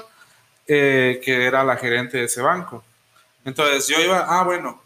eh, 0.66 1.22
que 1.24 1.46
era 1.46 1.64
la 1.64 1.76
gerente 1.76 2.18
de 2.18 2.24
ese 2.24 2.42
banco. 2.42 2.84
Entonces 3.46 3.88
yo 3.88 3.98
iba, 3.98 4.26
ah, 4.28 4.42
bueno, 4.42 4.82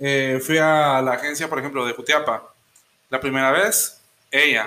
eh, 0.00 0.40
fui 0.44 0.58
a 0.58 1.00
la 1.00 1.12
agencia, 1.12 1.48
por 1.48 1.60
ejemplo, 1.60 1.86
de 1.86 1.92
Jutiapa. 1.92 2.54
La 3.10 3.20
primera 3.20 3.50
vez, 3.50 4.00
ella. 4.30 4.66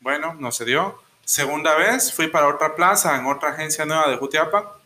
Bueno, 0.00 0.34
no 0.34 0.50
se 0.52 0.64
dio. 0.64 1.02
Segunda 1.24 1.74
vez, 1.76 2.12
fui 2.12 2.28
para 2.28 2.48
otra 2.48 2.74
plaza 2.74 3.16
en 3.16 3.26
otra 3.26 3.50
agencia 3.50 3.84
nueva 3.84 4.08
de 4.08 4.16
Jutiapa 4.16 4.80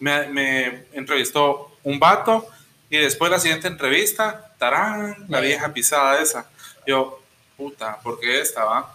me, 0.00 0.28
me 0.28 0.84
entrevistó 0.92 1.76
un 1.82 1.98
vato 1.98 2.46
y 2.90 2.98
después 2.98 3.30
la 3.30 3.38
siguiente 3.38 3.68
entrevista, 3.68 4.52
tarán, 4.58 5.26
la 5.28 5.40
vieja 5.40 5.72
pisada 5.72 6.20
esa. 6.20 6.48
Yo, 6.86 7.22
puta, 7.56 7.98
¿por 8.00 8.20
qué 8.20 8.40
esta 8.40 8.64
va? 8.64 8.94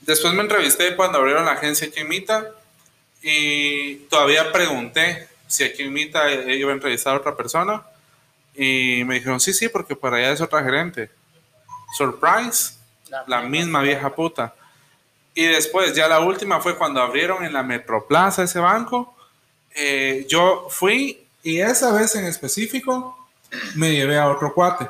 Después 0.00 0.34
me 0.34 0.42
entrevisté 0.42 0.94
cuando 0.96 1.18
abrieron 1.18 1.46
la 1.46 1.52
agencia 1.52 1.88
aquí 1.88 2.00
en 2.00 2.08
Mita 2.08 2.50
y 3.22 3.96
todavía 4.10 4.52
pregunté 4.52 5.28
si 5.46 5.64
aquí 5.64 5.82
en 5.82 5.92
Mita 5.92 6.30
iba 6.30 6.70
a 6.70 6.74
entrevistar 6.74 7.14
a 7.14 7.18
otra 7.18 7.36
persona 7.36 7.82
y 8.54 9.02
me 9.04 9.14
dijeron, 9.14 9.40
sí, 9.40 9.52
sí, 9.52 9.68
porque 9.68 9.96
para 9.96 10.18
allá 10.18 10.32
es 10.32 10.40
otra 10.40 10.62
gerente. 10.62 11.10
Surprise, 11.96 12.74
la 13.26 13.42
misma 13.42 13.80
vieja 13.82 14.14
puta. 14.14 14.54
Y 15.34 15.46
después, 15.46 15.94
ya 15.94 16.08
la 16.08 16.20
última 16.20 16.60
fue 16.60 16.76
cuando 16.76 17.00
abrieron 17.00 17.44
en 17.44 17.52
la 17.52 17.62
Metroplaza 17.62 18.44
ese 18.44 18.58
banco. 18.58 19.16
Eh, 19.74 20.26
yo 20.28 20.66
fui 20.70 21.26
y 21.42 21.60
esa 21.60 21.92
vez 21.92 22.14
en 22.14 22.24
específico 22.26 23.28
me 23.74 23.92
llevé 23.92 24.18
a 24.18 24.28
otro 24.28 24.52
cuate. 24.54 24.88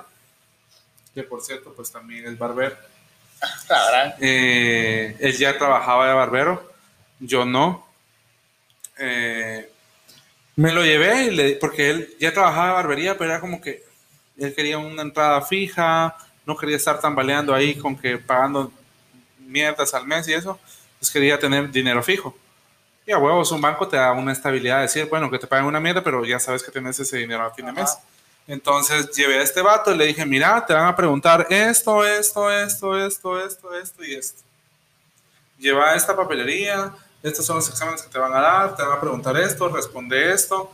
Que 1.15 1.23
por 1.23 1.43
cierto, 1.43 1.73
pues 1.75 1.91
también 1.91 2.27
es 2.27 2.39
barbero. 2.39 2.77
Eh, 4.21 5.17
él 5.21 5.37
ya 5.37 5.57
trabajaba 5.57 6.09
de 6.09 6.15
barbero, 6.15 6.73
yo 7.21 7.45
no. 7.45 7.87
Eh, 8.99 9.71
Me 10.57 10.73
lo 10.73 10.85
llevé 10.85 11.25
y 11.25 11.31
le, 11.31 11.57
porque 11.57 11.91
él 11.91 12.15
ya 12.21 12.33
trabajaba 12.33 12.69
en 12.69 12.75
barbería, 12.75 13.19
pero 13.19 13.31
era 13.31 13.41
como 13.41 13.61
que 13.61 13.85
él 14.39 14.55
quería 14.55 14.79
una 14.79 15.03
entrada 15.03 15.43
fija, 15.43 16.17
no 16.47 16.57
quería 16.57 16.77
estar 16.77 17.01
tambaleando 17.01 17.55
ahí 17.55 17.77
con 17.77 17.97
que 17.97 18.19
pagando 18.19 18.73
mierdas 19.39 19.95
al 19.95 20.07
mes 20.07 20.27
y 20.29 20.35
eso, 20.35 20.59
pues 20.99 21.11
quería 21.11 21.39
tener 21.39 21.71
dinero 21.71 22.03
fijo. 22.03 22.37
Y 23.07 23.13
a 23.13 23.19
huevos, 23.19 23.51
un 23.53 23.61
banco 23.61 23.87
te 23.87 23.97
da 23.97 24.13
una 24.13 24.33
estabilidad 24.33 24.77
de 24.77 24.83
decir, 24.83 25.07
bueno, 25.07 25.31
que 25.31 25.39
te 25.39 25.47
paguen 25.47 25.67
una 25.67 25.81
mierda, 25.81 26.03
pero 26.03 26.25
ya 26.25 26.39
sabes 26.39 26.63
que 26.63 26.71
tienes 26.71 26.99
ese 26.99 27.19
dinero 27.19 27.45
a 27.45 27.51
fin 27.51 27.67
de 27.67 27.73
mes. 27.73 27.99
Entonces 28.47 29.11
llevé 29.13 29.39
a 29.39 29.43
este 29.43 29.63
vato 29.63 29.93
y 29.93 29.97
le 29.97 30.07
dije, 30.07 30.25
mira, 30.25 30.65
te 30.67 30.75
van 30.75 30.87
a 30.87 30.97
preguntar 30.97 31.47
esto, 31.51 32.05
esto, 32.05 32.51
esto, 32.51 32.99
esto, 32.99 33.41
esto, 33.41 33.75
esto 33.75 34.05
y 34.05 34.15
esto. 34.15 34.43
Lleva 35.59 35.95
esta 35.95 36.17
papelería, 36.17 36.93
estos 37.23 37.47
son 37.47 37.57
los 37.57 37.69
exámenes 37.69 38.03
que 38.03 38.11
te 38.11 38.19
van 38.19 38.33
a 38.35 38.41
dar, 38.41 38.77
te 38.77 38.83
van 38.83 38.99
a 38.99 39.01
preguntar 39.01 39.37
esto, 39.39 39.69
responde 39.69 40.33
esto, 40.33 40.71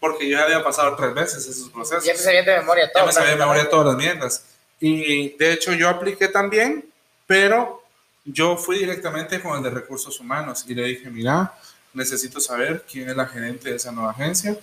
porque 0.00 0.28
yo 0.28 0.38
ya 0.38 0.44
había 0.44 0.62
pasado 0.62 0.94
tres 0.96 1.14
veces 1.14 1.46
esos 1.46 1.70
procesos. 1.70 2.04
Ya 2.04 2.12
te 2.12 2.18
sabía 2.18 2.42
de 2.42 2.58
memoria 2.58 2.90
todo. 2.92 3.02
Ya 3.02 3.06
me 3.06 3.12
sabía 3.12 3.30
de 3.30 3.36
memoria 3.36 3.70
todas 3.70 3.86
las 3.86 3.96
mierdas. 3.96 4.44
Y 4.80 5.36
de 5.36 5.52
hecho 5.52 5.72
yo 5.72 5.88
apliqué 5.88 6.28
también, 6.28 6.84
pero 7.26 7.82
yo 8.24 8.56
fui 8.56 8.78
directamente 8.78 9.40
con 9.40 9.56
el 9.56 9.62
de 9.62 9.70
recursos 9.70 10.18
humanos 10.20 10.64
y 10.66 10.74
le 10.74 10.84
dije, 10.84 11.10
mira, 11.10 11.54
necesito 11.92 12.40
saber 12.40 12.84
quién 12.90 13.08
es 13.08 13.16
la 13.16 13.26
gerente 13.26 13.70
de 13.70 13.76
esa 13.76 13.92
nueva 13.92 14.10
agencia, 14.10 14.56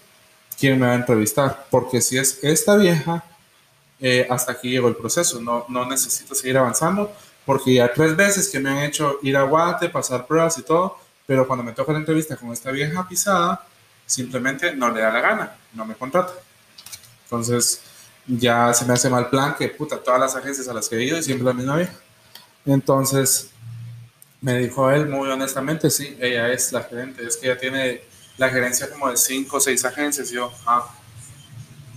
quién 0.60 0.80
me 0.80 0.88
va 0.88 0.94
a 0.94 0.96
entrevistar, 0.96 1.68
porque 1.70 2.02
si 2.02 2.18
es 2.18 2.40
esta 2.44 2.76
vieja, 2.76 3.24
eh, 4.00 4.28
hasta 4.30 4.54
aquí 4.54 4.70
llegó 4.70 4.88
el 4.88 4.96
proceso, 4.96 5.40
no, 5.40 5.66
no 5.70 5.86
necesito 5.86 6.36
seguir 6.36 6.58
avanzando, 6.58 7.16
porque 7.46 7.76
ya 7.76 7.92
tres 7.94 8.16
veces 8.16 8.50
que 8.50 8.60
me 8.60 8.70
han 8.70 8.80
hecho 8.80 9.20
ir 9.22 9.38
a 9.38 9.44
Guate, 9.44 9.90
pasar 9.90 10.28
pruebas 10.28 10.58
y 10.58 10.64
todo, 10.64 10.98
pero 11.26 11.48
cuando 11.48 11.64
me 11.64 11.72
toca 11.72 11.92
la 11.94 12.00
entrevista 12.00 12.36
con 12.36 12.52
esta 12.52 12.72
vieja 12.72 13.08
pisada, 13.08 13.66
simplemente 14.06 14.76
no 14.76 14.92
le 14.92 15.02
da 15.02 15.12
la 15.12 15.22
gana, 15.22 15.56
no 15.74 15.86
me 15.86 15.96
contrata. 15.96 16.34
Entonces, 17.24 17.82
ya 18.28 18.74
se 18.74 18.86
me 18.86 18.94
hace 18.94 19.10
mal 19.10 19.30
plan 19.30 19.56
que, 19.58 19.68
puta, 19.70 19.98
todas 19.98 20.20
las 20.20 20.36
agencias 20.36 20.68
a 20.68 20.74
las 20.74 20.88
que 20.88 20.98
he 20.98 21.04
ido 21.04 21.18
y 21.18 21.24
siempre 21.24 21.46
la 21.46 21.54
misma 21.54 21.78
vieja. 21.78 21.94
Entonces, 22.66 23.50
me 24.42 24.58
dijo 24.58 24.90
él 24.90 25.08
muy 25.08 25.30
honestamente, 25.30 25.90
sí, 25.90 26.18
ella 26.20 26.50
es 26.50 26.72
la 26.72 26.84
gerente, 26.84 27.26
es 27.26 27.38
que 27.38 27.48
ella 27.48 27.60
tiene 27.60 28.02
la 28.38 28.50
gerencia 28.50 28.90
como 28.90 29.10
de 29.10 29.18
cinco 29.18 29.58
o 29.58 29.60
seis 29.60 29.86
agencias. 29.86 30.32
Y 30.32 30.36
yo, 30.36 30.52
ah, 30.66 30.90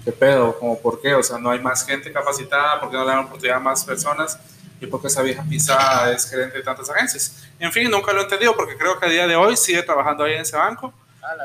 ¿qué 0.04 0.12
pedo? 0.12 0.58
¿Cómo 0.58 0.78
por 0.78 1.00
qué? 1.00 1.14
O 1.14 1.22
sea, 1.22 1.38
no 1.38 1.50
hay 1.50 1.60
más 1.60 1.86
gente 1.86 2.12
capacitada, 2.12 2.80
¿por 2.80 2.90
qué 2.90 2.96
no 2.96 3.04
le 3.04 3.10
dan 3.10 3.24
oportunidad 3.24 3.56
a 3.56 3.60
más 3.60 3.84
personas? 3.84 4.38
¿Y 4.80 4.86
por 4.86 5.00
qué 5.00 5.06
esa 5.06 5.22
vieja 5.22 5.42
pisada 5.48 6.12
es 6.12 6.28
gerente 6.28 6.58
de 6.58 6.62
tantas 6.62 6.90
agencias? 6.90 7.44
En 7.58 7.72
fin, 7.72 7.90
nunca 7.90 8.12
lo 8.12 8.20
he 8.20 8.24
entendido 8.24 8.54
porque 8.54 8.76
creo 8.76 8.98
que 8.98 9.06
a 9.06 9.08
día 9.08 9.26
de 9.26 9.36
hoy 9.36 9.56
sigue 9.56 9.82
trabajando 9.82 10.24
ahí 10.24 10.34
en 10.34 10.42
ese 10.42 10.56
banco. 10.56 10.92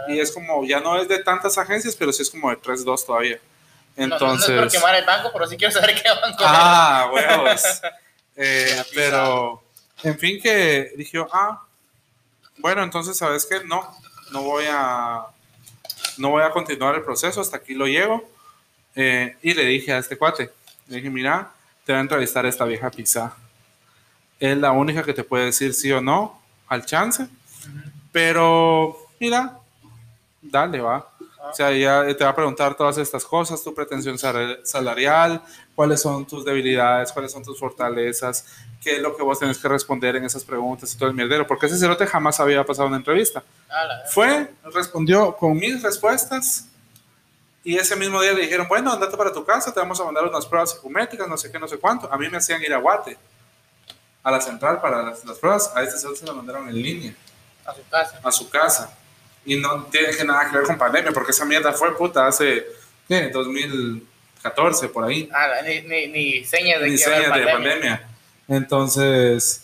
y 0.09 0.19
es 0.19 0.31
como, 0.31 0.65
ya 0.65 0.81
no 0.81 0.99
es 0.99 1.07
de 1.07 1.19
tantas 1.19 1.57
agencias, 1.57 1.95
pero 1.95 2.11
sí 2.11 2.23
es 2.23 2.29
como 2.29 2.49
de 2.49 2.57
3-2 2.57 3.05
todavía. 3.05 3.39
Entonces... 3.99 4.49
No, 4.49 4.55
no, 4.55 4.63
es 4.63 4.71
por 4.71 4.71
quemar 4.71 4.95
el 4.95 5.05
banco, 5.05 5.29
pero 5.33 5.45
sí 5.47 5.57
quiero 5.57 5.73
saber 5.73 5.93
qué 6.01 6.09
banco 6.09 6.37
Ah, 6.39 7.09
huevos. 7.13 7.61
eh, 8.35 8.83
pero, 8.95 9.63
en 10.03 10.17
fin, 10.17 10.39
que 10.41 10.93
dije, 10.95 11.23
ah, 11.31 11.61
bueno, 12.57 12.81
entonces, 12.83 13.17
¿sabes 13.17 13.45
qué? 13.45 13.63
No, 13.65 13.85
no 14.31 14.41
voy 14.43 14.65
a, 14.69 15.25
no 16.17 16.29
voy 16.29 16.43
a 16.43 16.51
continuar 16.51 16.95
el 16.95 17.03
proceso, 17.03 17.41
hasta 17.41 17.57
aquí 17.57 17.73
lo 17.73 17.87
llevo. 17.87 18.29
Eh, 18.95 19.37
y 19.41 19.53
le 19.53 19.65
dije 19.65 19.93
a 19.93 19.97
este 19.97 20.17
cuate, 20.17 20.51
le 20.87 20.97
dije, 20.97 21.09
mira, 21.09 21.51
te 21.85 21.91
va 21.91 21.99
a 21.99 22.01
entrevistar 22.01 22.45
esta 22.45 22.65
vieja 22.65 22.89
pizza. 22.89 23.35
Es 24.39 24.57
la 24.57 24.71
única 24.71 25.03
que 25.03 25.13
te 25.13 25.23
puede 25.23 25.45
decir 25.45 25.73
sí 25.73 25.91
o 25.91 26.01
no 26.01 26.41
al 26.67 26.85
chance. 26.85 27.27
Pero, 28.11 28.97
mira, 29.19 29.57
dale, 30.41 30.79
va. 30.79 31.09
O 31.41 31.53
sea, 31.53 31.71
ella 31.71 32.05
te 32.17 32.23
va 32.23 32.31
a 32.31 32.35
preguntar 32.35 32.75
todas 32.75 32.97
estas 32.97 33.23
cosas, 33.23 33.63
tu 33.63 33.73
pretensión 33.73 34.17
salarial, 34.63 35.41
cuáles 35.73 36.01
son 36.01 36.25
tus 36.25 36.43
debilidades, 36.43 37.11
cuáles 37.13 37.31
son 37.31 37.43
tus 37.43 37.57
fortalezas, 37.57 38.45
qué 38.81 38.97
es 38.97 39.01
lo 39.01 39.15
que 39.15 39.23
vos 39.23 39.39
tenés 39.39 39.57
que 39.57 39.67
responder 39.69 40.17
en 40.17 40.25
esas 40.25 40.43
preguntas 40.43 40.93
y 40.93 40.97
todo 40.97 41.07
el 41.07 41.15
mierdero, 41.15 41.47
porque 41.47 41.67
ese 41.67 41.77
cerote 41.77 42.05
jamás 42.05 42.39
había 42.39 42.65
pasado 42.65 42.89
una 42.89 42.97
entrevista. 42.97 43.41
Fue, 44.11 44.51
respondió 44.73 45.35
con 45.37 45.55
mis 45.55 45.81
respuestas 45.81 46.67
y 47.63 47.77
ese 47.77 47.95
mismo 47.95 48.21
día 48.21 48.33
le 48.33 48.41
dijeron, 48.41 48.67
bueno, 48.67 48.91
andate 48.91 49.15
para 49.15 49.31
tu 49.31 49.45
casa, 49.45 49.73
te 49.73 49.79
vamos 49.79 49.99
a 49.99 50.03
mandar 50.03 50.25
unas 50.25 50.45
pruebas 50.45 50.71
psicométricas, 50.71 51.27
no 51.27 51.37
sé 51.37 51.51
qué, 51.51 51.59
no 51.59 51.67
sé 51.67 51.77
cuánto. 51.77 52.11
A 52.11 52.17
mí 52.17 52.27
me 52.29 52.37
hacían 52.37 52.61
ir 52.61 52.73
a 52.73 52.77
Guate, 52.77 53.17
a 54.23 54.31
la 54.31 54.41
central 54.41 54.81
para 54.81 55.03
las, 55.03 55.19
pruebas, 55.39 55.71
a 55.75 55.83
este 55.83 55.99
cerote 55.99 56.19
se 56.19 56.25
lo 56.25 56.35
mandaron 56.35 56.67
en 56.67 56.75
línea. 56.75 57.15
A 57.65 57.73
su 57.73 57.87
casa. 57.89 58.19
A 58.23 58.31
su 58.31 58.49
casa. 58.49 58.97
Y 59.45 59.55
no 59.55 59.83
tiene 59.85 60.09
que 60.15 60.23
nada 60.23 60.49
que 60.49 60.57
ver 60.57 60.65
con 60.65 60.77
pandemia, 60.77 61.11
porque 61.11 61.31
esa 61.31 61.45
mierda 61.45 61.73
fue 61.73 61.97
puta 61.97 62.27
hace, 62.27 62.65
¿qué? 63.07 63.29
2014, 63.29 64.89
por 64.89 65.05
ahí. 65.05 65.29
Ah, 65.33 65.47
ni, 65.65 65.81
ni, 65.81 66.07
ni 66.07 66.45
señas 66.45 66.81
de, 66.81 66.89
ni 66.89 66.97
señas 66.97 67.33
de 67.33 67.45
pandemia. 67.45 68.09
Entonces, 68.47 69.63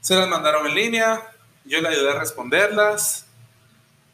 se 0.00 0.14
las 0.14 0.28
mandaron 0.28 0.66
en 0.66 0.74
línea, 0.74 1.22
yo 1.64 1.80
le 1.80 1.88
ayudé 1.88 2.10
a 2.10 2.18
responderlas. 2.18 3.26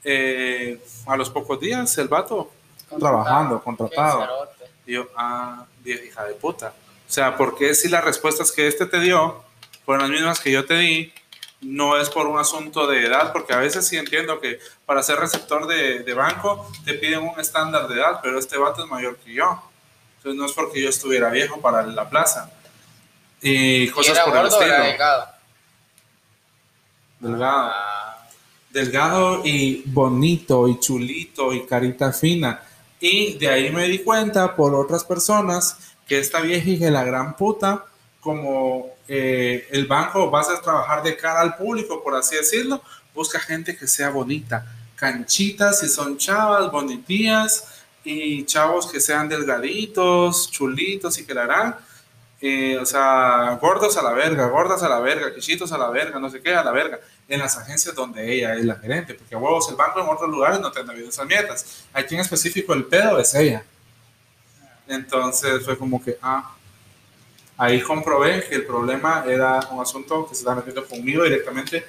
Eh, 0.02 0.80
a 1.06 1.16
los 1.16 1.28
pocos 1.28 1.60
días, 1.60 1.96
el 1.98 2.08
vato 2.08 2.50
trabajando, 2.98 3.62
contratado. 3.62 4.48
Y 4.86 4.94
yo, 4.94 5.08
ah, 5.16 5.66
vieja 5.82 6.04
hija 6.04 6.24
de 6.24 6.34
puta. 6.34 6.72
O 7.08 7.12
sea, 7.12 7.36
porque 7.36 7.74
si 7.74 7.88
las 7.88 8.04
respuestas 8.04 8.52
que 8.52 8.66
este 8.66 8.86
te 8.86 9.00
dio 9.00 9.42
fueron 9.84 10.10
las 10.10 10.10
mismas 10.10 10.40
que 10.40 10.52
yo 10.52 10.64
te 10.64 10.74
di, 10.74 11.12
no 11.60 11.98
es 11.98 12.08
por 12.08 12.26
un 12.26 12.38
asunto 12.38 12.86
de 12.86 13.06
edad, 13.06 13.32
porque 13.32 13.52
a 13.52 13.58
veces 13.58 13.86
sí 13.86 13.96
entiendo 13.96 14.40
que 14.40 14.58
para 14.86 15.02
ser 15.02 15.18
receptor 15.18 15.66
de, 15.66 16.00
de, 16.00 16.14
banco 16.14 16.70
te 16.84 16.94
piden 16.94 17.20
un 17.20 17.38
estándar 17.38 17.86
de 17.88 17.96
edad, 17.96 18.20
pero 18.22 18.38
este 18.38 18.56
vato 18.56 18.84
es 18.84 18.90
mayor 18.90 19.16
que 19.18 19.34
yo. 19.34 19.62
Entonces 20.16 20.38
no 20.38 20.46
es 20.46 20.52
porque 20.52 20.82
yo 20.82 20.88
estuviera 20.88 21.30
viejo 21.30 21.60
para 21.60 21.82
la 21.82 22.08
plaza. 22.08 22.50
Y 23.42 23.88
cosas 23.88 24.18
por 24.20 24.36
el 24.36 24.46
estilo. 24.46 24.82
delgado? 24.82 25.26
Delgado. 27.20 27.70
Ah. 27.74 28.28
Delgado 28.70 29.42
y 29.44 29.82
bonito 29.86 30.68
y 30.68 30.78
chulito 30.78 31.52
y 31.52 31.66
carita 31.66 32.12
fina. 32.12 32.62
Y 33.00 33.38
de 33.38 33.48
ahí 33.48 33.70
me 33.70 33.88
di 33.88 34.00
cuenta 34.00 34.54
por 34.54 34.74
otras 34.74 35.04
personas 35.04 35.94
que 36.06 36.18
esta 36.18 36.40
vieja 36.40 36.84
de 36.84 36.90
la 36.90 37.02
gran 37.02 37.36
puta, 37.36 37.86
como 38.20 38.94
eh, 39.08 39.66
el 39.70 39.86
banco 39.86 40.30
vas 40.30 40.48
a 40.50 40.60
trabajar 40.60 41.02
de 41.02 41.16
cara 41.16 41.40
al 41.40 41.56
público, 41.56 42.02
por 42.02 42.14
así 42.14 42.36
decirlo, 42.36 42.82
busca 43.14 43.40
gente 43.40 43.76
que 43.76 43.86
sea 43.86 44.10
bonita, 44.10 44.66
canchitas 44.96 45.82
y 45.82 45.88
son 45.88 46.18
chavas, 46.18 46.70
bonitías 46.70 47.82
y 48.04 48.44
chavos 48.44 48.90
que 48.90 49.00
sean 49.00 49.28
delgaditos, 49.28 50.50
chulitos 50.50 51.18
y 51.18 51.24
que 51.24 51.34
la 51.34 51.44
harán 51.44 51.76
eh, 52.42 52.78
o 52.78 52.86
sea, 52.86 53.58
gordos 53.60 53.98
a 53.98 54.02
la 54.02 54.12
verga, 54.12 54.46
gordas 54.46 54.82
a 54.82 54.88
la 54.88 54.98
verga, 54.98 55.34
quichitos 55.34 55.72
a 55.72 55.78
la 55.78 55.90
verga, 55.90 56.18
no 56.18 56.30
sé 56.30 56.40
qué, 56.40 56.54
a 56.54 56.64
la 56.64 56.70
verga, 56.70 56.98
en 57.28 57.38
las 57.38 57.58
agencias 57.58 57.94
donde 57.94 58.32
ella 58.32 58.54
es 58.54 58.64
la 58.64 58.76
gerente, 58.76 59.12
porque 59.12 59.36
huevos 59.36 59.68
el 59.68 59.76
banco 59.76 60.00
en 60.00 60.08
otros 60.08 60.30
lugares 60.30 60.58
no 60.58 60.72
te 60.72 60.80
han 60.80 60.90
esas 60.90 61.26
mierdas. 61.26 61.84
Aquí 61.92 62.14
en 62.14 62.22
específico 62.22 62.72
el 62.72 62.86
pedo 62.86 63.18
es 63.18 63.34
ella. 63.34 63.62
Entonces 64.88 65.62
fue 65.64 65.76
como 65.76 66.02
que, 66.02 66.16
ah, 66.22 66.54
ahí 67.60 67.80
comprobé 67.82 68.42
que 68.48 68.54
el 68.54 68.64
problema 68.64 69.24
era 69.26 69.60
un 69.70 69.80
asunto 69.80 70.26
que 70.26 70.34
se 70.34 70.40
estaba 70.40 70.56
metiendo 70.56 70.86
conmigo 70.86 71.24
directamente, 71.24 71.84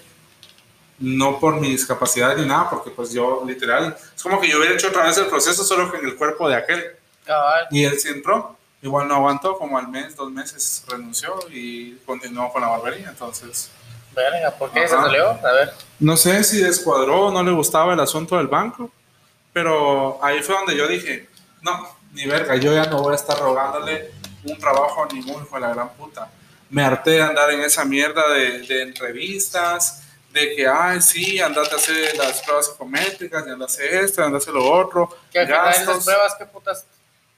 no 1.00 1.40
por 1.40 1.60
mi 1.60 1.70
discapacidad 1.70 2.36
ni 2.36 2.46
nada, 2.46 2.70
porque 2.70 2.92
pues 2.92 3.12
yo 3.12 3.44
literal, 3.46 3.96
es 4.16 4.22
como 4.22 4.40
que 4.40 4.50
yo 4.50 4.58
hubiera 4.60 4.76
hecho 4.76 4.90
otra 4.90 5.06
vez 5.06 5.18
el 5.18 5.28
proceso 5.28 5.64
solo 5.64 5.92
que 5.92 5.98
en 5.98 6.06
el 6.06 6.16
cuerpo 6.16 6.48
de 6.50 6.56
aquel. 6.56 6.84
Y 7.72 7.86
él 7.86 7.98
sí 8.00 8.10
entró 8.10 8.58
Igual 8.84 9.08
no 9.08 9.16
aguantó, 9.16 9.58
como 9.60 9.78
al 9.78 9.88
mes, 9.90 10.16
dos 10.16 10.32
meses 10.32 10.84
renunció 10.88 11.36
y 11.52 11.94
continuó 11.98 12.52
con 12.52 12.62
la 12.62 12.70
barbería, 12.70 13.10
entonces... 13.10 13.70
Verga, 14.14 14.52
¿por 14.58 14.72
qué 14.72 14.88
se 14.88 14.96
salió? 14.96 15.30
A 15.30 15.52
ver. 15.52 15.74
No 16.00 16.18
sé 16.18 16.44
si 16.44 16.58
descuadró, 16.58 17.32
no 17.32 17.44
le 17.44 17.52
gustaba 17.52 17.94
el 17.94 18.00
asunto 18.00 18.38
del 18.38 18.48
banco, 18.48 18.90
pero 19.54 20.20
ahí 20.24 20.42
fue 20.42 20.56
donde 20.56 20.76
yo 20.76 20.88
dije, 20.88 21.30
no, 21.62 21.88
ni 22.14 22.26
verga, 22.26 22.56
yo 22.56 22.74
ya 22.74 22.88
no 22.88 23.04
voy 23.04 23.14
a 23.14 23.16
estar 23.16 23.38
rogándole 23.40 24.12
un 24.44 24.58
trabajo 24.58 25.04
a 25.04 25.14
ningún 25.14 25.44
hijo 25.44 25.56
de 25.56 25.62
la 25.62 25.74
gran 25.74 25.90
puta. 25.94 26.30
Me 26.70 26.84
harté 26.84 27.12
de 27.12 27.22
andar 27.22 27.52
en 27.52 27.62
esa 27.62 27.84
mierda 27.86 28.30
de, 28.30 28.60
de 28.60 28.82
entrevistas, 28.84 30.04
de 30.32 30.56
que, 30.56 30.68
ay, 30.68 31.02
sí, 31.02 31.40
andate 31.40 31.74
a 31.74 31.78
hacer 31.78 32.16
las 32.18 32.42
pruebas 32.42 32.68
psicométricas, 32.68 33.46
y 33.46 33.50
andate 33.50 33.64
a 33.64 33.66
hacer 33.66 33.94
esto, 34.04 34.24
andate 34.24 34.36
a 34.36 34.44
hacer 34.44 34.54
lo 34.54 34.72
otro. 34.72 35.10
¿Qué 35.32 35.46
gastos. 35.46 36.06
pruebas, 36.06 36.36
qué 36.38 36.46
putas 36.46 36.86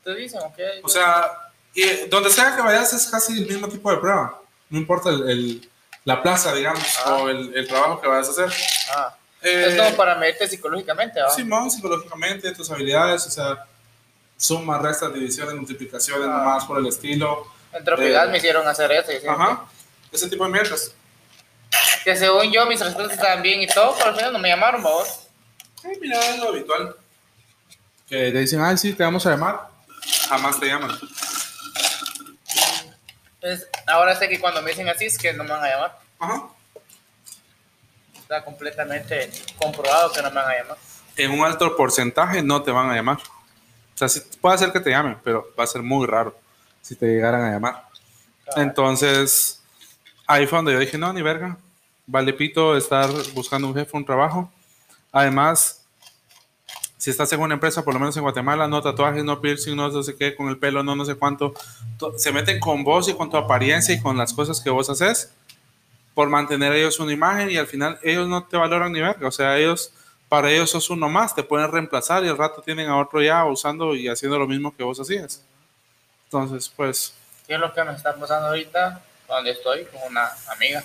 te 0.04 0.16
dicen, 0.16 0.42
O 0.84 0.90
sea, 0.90 1.50
y 1.74 2.08
donde 2.10 2.30
sea 2.30 2.56
que 2.56 2.62
vayas 2.62 2.94
es 2.94 3.08
casi 3.08 3.38
el 3.38 3.48
mismo 3.48 3.68
tipo 3.68 3.90
de 3.90 3.98
prueba. 3.98 4.42
No 4.70 4.78
importa 4.78 5.10
el, 5.10 5.70
la 6.04 6.22
plaza, 6.22 6.54
digamos, 6.54 6.84
ah. 7.06 7.16
o 7.16 7.30
el, 7.30 7.56
el, 7.56 7.68
trabajo 7.68 8.02
que 8.02 8.08
vayas 8.08 8.28
a 8.28 8.32
hacer. 8.32 8.52
Ah. 8.96 9.16
Eh, 9.42 9.66
es 9.70 9.76
como 9.76 9.96
para 9.98 10.16
medirte 10.16 10.48
psicológicamente, 10.48 11.20
¿verdad? 11.20 11.36
Sí, 11.36 11.44
más 11.44 11.74
psicológicamente, 11.74 12.54
tus 12.54 12.70
habilidades, 12.72 13.26
o 13.28 13.32
sea, 13.32 13.66
sumas, 14.44 14.82
restas, 14.82 15.14
divisiones, 15.14 15.56
multiplicaciones, 15.56 16.28
ah. 16.28 16.38
nomás 16.38 16.66
por 16.66 16.78
el 16.78 16.88
estilo. 16.88 17.48
En 17.72 17.84
Tropical 17.84 18.28
eh, 18.28 18.32
me 18.32 18.38
hicieron 18.38 18.68
hacer 18.68 18.92
eso. 18.92 19.12
Ajá, 19.30 19.66
ese 20.12 20.30
tipo 20.30 20.44
de 20.46 20.52
mierdas. 20.52 20.94
Que 22.04 22.16
según 22.16 22.52
yo, 22.52 22.66
mis 22.66 22.80
respuestas 22.80 23.18
estaban 23.18 23.42
bien 23.42 23.62
y 23.62 23.68
todo, 23.68 23.96
pero 23.98 24.10
al 24.10 24.16
final 24.16 24.34
no 24.34 24.40
me 24.40 24.50
llamaron, 24.50 24.84
vos. 24.84 25.28
Sí, 25.82 25.88
mira, 26.00 26.20
es 26.30 26.40
lo 26.40 26.50
habitual. 26.50 26.96
que 28.08 28.32
te 28.32 28.38
dicen, 28.38 28.62
ay, 28.62 28.78
sí, 28.78 28.94
te 28.94 29.04
vamos 29.04 29.26
a 29.26 29.32
llamar, 29.32 29.70
jamás 30.28 30.60
te 30.60 30.68
llaman. 30.68 30.92
Entonces, 33.36 33.68
ahora 33.88 34.16
sé 34.16 34.28
que 34.28 34.40
cuando 34.40 34.62
me 34.62 34.72
dicen 34.72 34.88
así 34.90 35.06
es 35.06 35.18
que 35.18 35.34
no 35.34 35.44
me 35.44 35.52
van 35.52 35.64
a 35.64 35.70
llamar. 35.70 36.00
Ajá. 36.20 36.44
Está 38.16 38.44
completamente 38.44 39.32
comprobado 39.58 40.12
que 40.12 40.22
no 40.22 40.30
me 40.30 40.36
van 40.36 40.52
a 40.52 40.58
llamar. 40.58 40.78
En 41.16 41.32
un 41.32 41.46
alto 41.46 41.76
porcentaje 41.76 42.44
no 42.44 42.62
te 42.62 42.72
van 42.72 42.90
a 42.90 42.96
llamar. 42.96 43.20
O 43.94 43.98
sea, 43.98 44.10
sí 44.10 44.22
puede 44.42 44.58
ser 44.58 44.72
que 44.72 44.80
te 44.80 44.90
llamen, 44.90 45.18
pero 45.24 45.48
va 45.58 45.64
a 45.64 45.68
ser 45.68 45.82
muy 45.84 46.08
raro 46.08 46.36
si 46.82 46.96
te 46.96 47.06
llegaran 47.08 47.44
a 47.44 47.52
llamar. 47.52 47.88
Entonces, 48.56 49.62
ahí 50.28 50.48
fue 50.48 50.58
donde 50.58 50.74
yo 50.74 50.80
dije, 50.80 50.98
no, 50.98 51.12
ni 51.14 51.22
verga. 51.22 51.58
Vale 52.06 52.34
pito 52.34 52.76
estar 52.76 53.10
buscando 53.34 53.68
un 53.68 53.74
jefe, 53.76 53.96
un 53.96 54.06
trabajo. 54.06 54.52
Además, 55.12 55.82
si 56.98 57.10
estás 57.10 57.32
en 57.34 57.40
una 57.42 57.54
empresa, 57.54 57.84
por 57.84 57.94
lo 57.94 58.00
menos 58.00 58.16
en 58.18 58.24
Guatemala, 58.24 58.68
no 58.68 58.82
tatuajes, 58.82 59.24
no 59.24 59.40
piercing, 59.42 59.76
no 59.76 60.04
sé 60.04 60.16
qué, 60.16 60.36
con 60.36 60.50
el 60.50 60.58
pelo, 60.58 60.84
no 60.84 60.96
no 60.96 61.06
sé 61.06 61.16
cuánto. 61.16 61.54
To- 61.98 62.18
Se 62.18 62.32
meten 62.32 62.60
con 62.60 62.84
vos 62.84 63.08
y 63.10 63.14
con 63.14 63.30
tu 63.30 63.38
apariencia 63.38 63.94
y 63.96 64.02
con 64.02 64.18
las 64.18 64.34
cosas 64.34 64.60
que 64.62 64.70
vos 64.70 64.90
haces 64.90 65.32
por 66.14 66.30
mantener 66.30 66.74
ellos 66.74 67.00
una 67.00 67.12
imagen 67.12 67.50
y 67.50 67.58
al 67.58 67.66
final 67.68 67.98
ellos 68.04 68.28
no 68.28 68.44
te 68.44 68.56
valoran 68.58 68.92
ni 68.92 69.02
verga. 69.02 69.28
O 69.28 69.32
sea, 69.32 69.58
ellos, 69.58 69.92
para 70.34 70.50
ellos 70.50 70.72
sos 70.72 70.90
uno 70.90 71.08
más, 71.10 71.36
te 71.36 71.44
pueden 71.44 71.72
reemplazar 71.72 72.26
y 72.26 72.28
al 72.28 72.36
rato 72.36 72.60
tienen 72.64 72.90
a 72.90 72.98
otro 73.00 73.22
ya 73.22 73.46
usando 73.46 73.94
y 73.94 74.08
haciendo 74.08 74.40
lo 74.40 74.48
mismo 74.48 74.76
que 74.76 74.82
vos 74.82 75.00
hacías. 75.00 75.44
Entonces, 76.24 76.74
pues, 76.76 77.14
¿Qué 77.46 77.54
es 77.54 77.60
lo 77.60 77.72
que 77.72 77.84
me 77.84 77.94
está 77.94 78.16
pasando 78.16 78.48
ahorita? 78.48 79.00
Donde 79.28 79.52
estoy 79.52 79.86
con 79.86 80.02
una 80.10 80.28
amiga. 80.52 80.82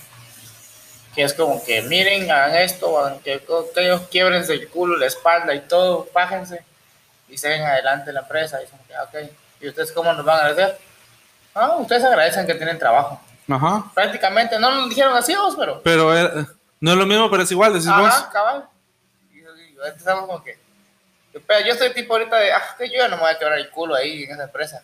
Que 1.14 1.22
es 1.22 1.32
como 1.32 1.64
que 1.64 1.80
miren, 1.80 2.30
hagan 2.30 2.56
esto, 2.56 2.98
hagan 2.98 3.20
que, 3.20 3.42
que 3.74 3.86
ellos 3.86 4.02
quiebrense 4.10 4.52
el 4.52 4.68
culo, 4.68 4.98
la 4.98 5.06
espalda 5.06 5.54
y 5.54 5.60
todo, 5.60 6.04
pájense 6.12 6.62
y 7.30 7.38
se 7.38 7.48
ven 7.48 7.62
adelante 7.62 8.08
de 8.08 8.12
la 8.12 8.20
empresa. 8.20 8.60
Y 8.60 8.64
dicen, 8.66 8.78
"Ah, 9.00 9.04
ok. 9.04 9.30
¿Y 9.62 9.68
ustedes 9.68 9.92
cómo 9.92 10.12
nos 10.12 10.26
van 10.26 10.40
a 10.40 10.40
agradecer? 10.40 10.78
Ah, 11.54 11.76
ustedes 11.78 12.04
agradecen 12.04 12.46
que 12.46 12.54
tienen 12.54 12.78
trabajo. 12.78 13.18
ajá. 13.48 13.84
Prácticamente, 13.94 14.58
no 14.58 14.70
nos 14.72 14.90
dijeron 14.90 15.16
así 15.16 15.34
vos, 15.34 15.54
pero. 15.58 15.80
Pero 15.82 16.14
eh, 16.14 16.46
no 16.80 16.90
es 16.92 16.98
lo 16.98 17.06
mismo, 17.06 17.30
pero 17.30 17.44
es 17.44 17.50
igual, 17.50 17.72
decís 17.72 17.88
vos. 17.88 18.12
Ajá, 18.12 18.30
cabal. 18.30 18.68
Yo 19.78 19.84
estamos 19.84 20.26
como 20.26 20.42
que. 20.44 20.58
Pero 21.46 21.64
yo 21.66 21.72
estoy 21.72 21.92
tipo 21.94 22.14
ahorita 22.14 22.36
de, 22.36 22.52
ah, 22.52 22.74
que 22.76 22.88
yo 22.88 22.96
ya 22.96 23.08
no 23.08 23.16
me 23.16 23.22
voy 23.22 23.30
a 23.32 23.38
quebrar 23.38 23.58
el 23.58 23.70
culo 23.70 23.94
ahí 23.94 24.24
en 24.24 24.32
esa 24.32 24.44
empresa. 24.44 24.82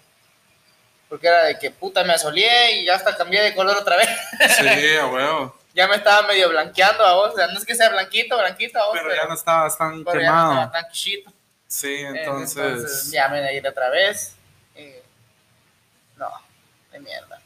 Porque 1.08 1.26
era 1.26 1.44
de 1.44 1.58
que 1.58 1.70
puta 1.70 2.04
me 2.04 2.12
asoleé 2.14 2.80
y 2.80 2.86
ya 2.86 2.94
hasta 2.94 3.16
cambié 3.16 3.42
de 3.42 3.54
color 3.54 3.76
otra 3.76 3.96
vez. 3.96 4.08
Sí, 4.56 4.96
a 5.00 5.06
huevo. 5.06 5.58
ya 5.74 5.86
me 5.88 5.96
estaba 5.96 6.26
medio 6.26 6.48
blanqueando 6.50 7.04
a 7.04 7.14
vos. 7.14 7.32
O 7.34 7.36
sea, 7.36 7.48
no 7.48 7.58
es 7.58 7.64
que 7.64 7.74
sea 7.74 7.88
blanquito, 7.90 8.38
blanquito 8.38 8.78
a 8.78 8.86
vos, 8.86 8.98
Pero 9.02 9.14
ya 9.14 9.24
no 9.26 9.34
estabas 9.34 9.76
tan 9.76 10.04
pero 10.04 10.20
ya 10.20 10.26
no 10.30 10.32
quemado. 10.32 10.52
estaba 10.52 10.72
tan 10.72 10.90
quichito. 10.90 11.32
Sí, 11.66 11.88
Eh, 11.88 12.08
entonces. 12.08 13.10
ya 13.10 13.28
me 13.28 13.40
de 13.40 13.54
ir 13.56 13.66
otra 13.66 13.90
vez. 13.90 14.34
Y, 14.76 14.92
no, 16.16 16.30
de 16.92 17.00
mierda. 17.00 17.40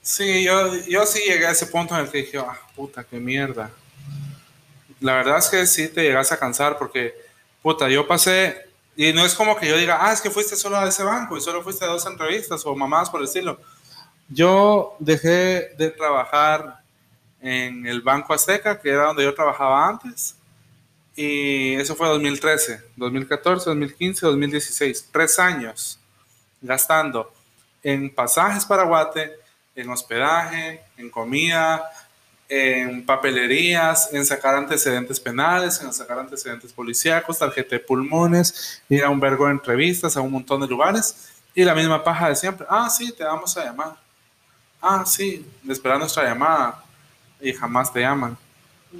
Sí, 0.00 0.42
yo, 0.44 0.74
yo 0.88 1.06
sí 1.06 1.20
llegué 1.20 1.46
a 1.46 1.50
ese 1.52 1.66
punto 1.66 1.94
en 1.94 2.00
el 2.00 2.10
que 2.10 2.18
dije, 2.18 2.38
ah, 2.38 2.58
puta, 2.74 3.04
qué 3.04 3.16
mierda. 3.16 3.70
La 5.02 5.14
verdad 5.14 5.38
es 5.38 5.48
que 5.48 5.66
sí 5.66 5.88
te 5.88 6.02
llegas 6.02 6.30
a 6.32 6.38
cansar 6.38 6.78
porque, 6.78 7.14
puta, 7.60 7.88
yo 7.88 8.06
pasé, 8.06 8.56
y 8.96 9.12
no 9.12 9.24
es 9.24 9.34
como 9.34 9.56
que 9.56 9.68
yo 9.68 9.76
diga, 9.76 9.98
ah, 10.00 10.12
es 10.12 10.20
que 10.20 10.30
fuiste 10.30 10.54
solo 10.54 10.76
a 10.76 10.86
ese 10.86 11.02
banco 11.02 11.36
y 11.36 11.40
solo 11.40 11.62
fuiste 11.62 11.84
a 11.84 11.88
dos 11.88 12.06
entrevistas 12.06 12.64
o 12.64 12.76
mamás 12.76 13.10
por 13.10 13.20
el 13.20 13.26
estilo. 13.26 13.58
Yo 14.28 14.96
dejé 15.00 15.74
de 15.76 15.90
trabajar 15.90 16.80
en 17.40 17.84
el 17.86 18.00
Banco 18.00 18.32
Azteca, 18.32 18.80
que 18.80 18.90
era 18.90 19.06
donde 19.06 19.24
yo 19.24 19.34
trabajaba 19.34 19.88
antes, 19.88 20.36
y 21.16 21.74
eso 21.74 21.96
fue 21.96 22.08
2013, 22.08 22.80
2014, 22.96 23.70
2015, 23.70 24.26
2016, 24.26 25.08
tres 25.12 25.38
años 25.38 25.98
gastando 26.60 27.32
en 27.82 28.14
pasajes 28.14 28.64
para 28.64 28.84
Guate, 28.84 29.32
en 29.74 29.90
hospedaje, 29.90 30.82
en 30.96 31.10
comida, 31.10 31.82
en 32.54 33.06
papelerías, 33.06 34.12
en 34.12 34.26
sacar 34.26 34.54
antecedentes 34.54 35.18
penales, 35.18 35.80
en 35.80 35.90
sacar 35.90 36.18
antecedentes 36.18 36.70
policíacos, 36.70 37.38
tarjeta 37.38 37.76
de 37.76 37.80
pulmones, 37.80 38.82
ir 38.90 39.02
a 39.02 39.08
un 39.08 39.18
vergo 39.18 39.46
de 39.46 39.52
entrevistas 39.52 40.18
a 40.18 40.20
un 40.20 40.32
montón 40.32 40.60
de 40.60 40.66
lugares 40.66 41.30
y 41.54 41.64
la 41.64 41.74
misma 41.74 42.04
paja 42.04 42.28
de 42.28 42.36
siempre. 42.36 42.66
Ah, 42.68 42.90
sí, 42.90 43.10
te 43.12 43.24
vamos 43.24 43.56
a 43.56 43.64
llamar. 43.64 43.92
Ah, 44.82 45.02
sí, 45.06 45.46
esperar 45.66 45.98
nuestra 45.98 46.24
llamada 46.24 46.82
y 47.40 47.54
jamás 47.54 47.90
te 47.90 48.00
llaman. 48.00 48.36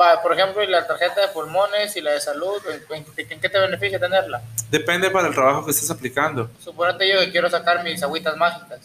Va, 0.00 0.22
por 0.22 0.32
ejemplo, 0.32 0.62
y 0.62 0.66
la 0.68 0.86
tarjeta 0.86 1.20
de 1.20 1.28
pulmones 1.28 1.94
y 1.96 2.00
la 2.00 2.12
de 2.12 2.20
salud, 2.22 2.56
¿en, 2.90 3.04
en- 3.18 3.38
qué 3.40 3.48
te 3.50 3.58
beneficia 3.60 4.00
tenerla? 4.00 4.40
Depende 4.70 5.10
para 5.10 5.28
el 5.28 5.34
trabajo 5.34 5.66
que 5.66 5.72
estés 5.72 5.90
aplicando. 5.90 6.48
Suponete 6.64 7.06
yo 7.12 7.20
que 7.20 7.30
quiero 7.30 7.50
sacar 7.50 7.84
mis 7.84 8.02
agüitas 8.02 8.34
mágicas. 8.38 8.80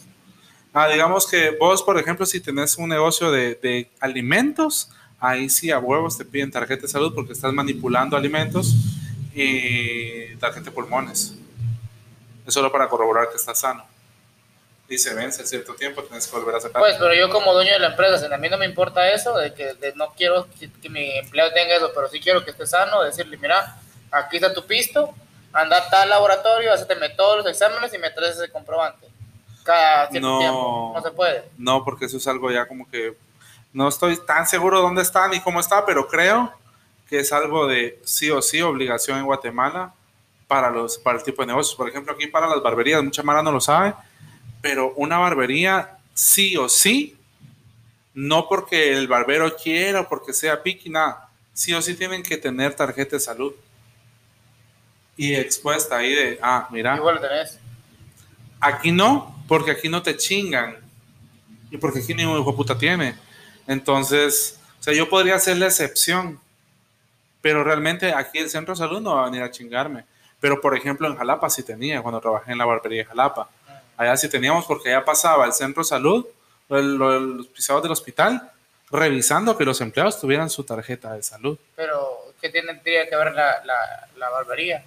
Ah, 0.80 0.88
digamos 0.88 1.26
que 1.26 1.50
vos, 1.50 1.82
por 1.82 1.98
ejemplo, 1.98 2.24
si 2.24 2.40
tenés 2.40 2.78
un 2.78 2.90
negocio 2.90 3.32
de, 3.32 3.56
de 3.56 3.90
alimentos, 4.00 4.92
ahí 5.20 5.50
sí 5.50 5.72
a 5.72 5.80
huevos 5.80 6.20
te 6.20 6.24
piden 6.24 6.52
tarjeta 6.52 6.84
de 6.84 6.88
salud 6.88 7.16
porque 7.16 7.34
estás 7.34 7.52
manipulando 7.52 8.16
alimentos 8.16 8.76
y 9.34 10.36
tarjeta 10.36 10.66
de 10.66 10.72
pulmones. 10.72 11.34
Es 12.46 12.54
solo 12.54 12.72
para 12.72 12.88
corroborar 12.88 13.28
que 13.32 13.38
estás 13.38 13.60
sano. 13.60 13.88
Y 14.88 15.00
se 15.00 15.16
vence 15.16 15.42
en 15.42 15.48
cierto 15.48 15.74
tiempo, 15.74 16.04
tienes 16.04 16.28
que 16.28 16.38
volver 16.38 16.54
a 16.54 16.62
sacar. 16.62 16.80
Pues, 16.80 16.96
pero 17.00 17.16
yo 17.16 17.28
como 17.32 17.54
dueño 17.54 17.74
de 17.74 17.80
la 17.80 17.88
empresa, 17.88 18.20
si 18.20 18.32
a 18.32 18.38
mí 18.38 18.48
no 18.48 18.60
me 18.60 18.66
importa 18.68 19.12
eso, 19.12 19.36
de 19.36 19.56
que 19.56 19.74
de 19.74 19.96
no 19.96 20.14
quiero 20.16 20.48
que, 20.60 20.70
que 20.72 20.90
mi 20.92 21.18
empleado 21.18 21.54
tenga 21.54 21.76
eso, 21.76 21.92
pero 21.96 22.08
sí 22.08 22.20
quiero 22.20 22.46
que 22.46 22.52
esté 22.52 22.68
sano, 22.68 23.02
decirle, 23.02 23.38
mira, 23.38 23.82
aquí 24.12 24.36
está 24.36 24.54
tu 24.54 24.64
pisto, 24.68 25.12
anda 25.54 25.80
a 25.80 25.90
tal 25.90 26.08
laboratorio, 26.08 26.72
haceteme 26.72 27.10
todos 27.10 27.38
los 27.38 27.48
exámenes 27.48 27.92
y 27.96 27.98
me 27.98 28.12
traes 28.12 28.36
ese 28.36 28.52
comprobante. 28.52 29.17
Cada 29.68 30.10
cierto 30.10 30.28
No. 30.28 30.40
tiempo. 30.40 30.92
No 30.96 31.02
se 31.04 31.12
puede. 31.12 31.44
No, 31.58 31.84
porque 31.86 32.06
eso 32.06 32.18
es 32.18 32.26
algo 32.28 32.50
ya 32.52 32.66
como 32.68 32.90
que 32.90 33.16
no 33.74 33.88
estoy 33.88 34.18
tan 34.26 34.48
seguro 34.48 34.82
dónde 34.82 35.02
está 35.04 35.28
ni 35.28 35.40
cómo 35.42 35.60
está, 35.60 35.86
pero 35.86 36.08
creo 36.08 36.52
que 37.08 37.20
es 37.20 37.32
algo 37.32 37.68
de 37.68 38.00
sí 38.04 38.32
o 38.32 38.42
sí 38.42 38.62
obligación 38.62 39.20
en 39.20 39.26
Guatemala 39.26 39.94
para 40.48 40.70
los 40.72 40.98
para 40.98 41.18
el 41.20 41.24
tipo 41.24 41.42
de 41.42 41.48
negocios. 41.48 41.76
Por 41.76 41.88
ejemplo, 41.90 42.14
aquí 42.14 42.28
para 42.28 42.48
las 42.48 42.64
barberías, 42.64 43.04
mucha 43.04 43.22
mara 43.24 43.44
no 43.44 43.52
lo 43.52 43.62
sabe, 43.62 43.94
pero 44.62 44.94
una 44.96 45.18
barbería 45.20 45.98
sí 46.14 46.58
o 46.58 46.68
sí, 46.70 47.18
no 48.14 48.48
porque 48.48 48.94
el 48.98 49.08
barbero 49.08 49.56
quiera 49.56 50.02
o 50.02 50.10
porque 50.10 50.34
sea 50.34 50.64
piqui, 50.64 50.90
nada, 50.90 51.30
sí 51.54 51.74
o 51.74 51.82
sí 51.82 51.94
tienen 51.96 52.24
que 52.24 52.38
tener 52.38 52.74
tarjeta 52.74 53.18
de 53.18 53.20
salud. 53.20 53.54
Y 55.16 55.34
expuesta 55.36 55.98
ahí 55.98 56.14
de, 56.14 56.40
ah, 56.42 56.68
mira, 56.72 56.96
Igual 56.96 57.16
lo 57.16 57.22
tenés. 57.22 57.60
Aquí 58.60 58.92
no, 58.92 59.36
porque 59.48 59.72
aquí 59.72 59.90
no 59.90 60.02
te 60.02 60.16
chingan. 60.18 60.78
Y 61.72 61.78
porque 61.78 62.00
aquí 62.00 62.14
ningún 62.14 62.40
hijo 62.40 62.52
de 62.52 62.58
puta 62.58 62.78
tiene. 62.78 63.16
Entonces, 63.68 64.60
o 64.80 64.84
sea, 64.84 64.94
yo 64.94 65.10
podría 65.10 65.36
hacer 65.36 65.58
la 65.58 65.66
excepción. 65.68 66.40
Pero 67.42 67.64
realmente 67.64 68.12
aquí 68.14 68.40
el 68.40 68.50
centro 68.50 68.74
de 68.74 68.80
salud 68.80 69.00
no 69.02 69.16
va 69.16 69.24
a 69.24 69.26
venir 69.26 69.44
a 69.44 69.52
chingarme. 69.52 70.06
Pero 70.40 70.60
por 70.62 70.76
ejemplo 70.76 71.08
en 71.08 71.16
Jalapa 71.16 71.50
sí 71.50 71.64
tenía, 71.64 72.02
cuando 72.02 72.20
trabajé 72.20 72.52
en 72.52 72.58
la 72.58 72.66
barbería 72.66 73.00
de 73.00 73.06
Jalapa. 73.06 73.50
Allá 73.96 74.16
sí 74.18 74.30
teníamos 74.30 74.66
porque 74.66 74.90
allá 74.90 75.04
pasaba 75.06 75.46
el 75.46 75.54
centro 75.54 75.82
de 75.84 75.90
salud, 75.90 76.26
el- 76.70 76.96
los 76.98 77.48
pisados 77.48 77.82
del 77.84 77.92
hospital, 77.92 78.52
revisando 78.92 79.58
que 79.58 79.66
los 79.66 79.82
empleados 79.82 80.20
tuvieran 80.20 80.50
su 80.50 80.64
tarjeta 80.64 81.14
de 81.14 81.24
salud. 81.24 81.58
Pero, 81.76 82.34
¿qué 82.42 82.50
tendría 82.50 83.10
que 83.10 83.16
ver 83.16 83.34
la, 83.34 83.64
la, 83.66 84.08
la 84.18 84.30
barbería? 84.30 84.84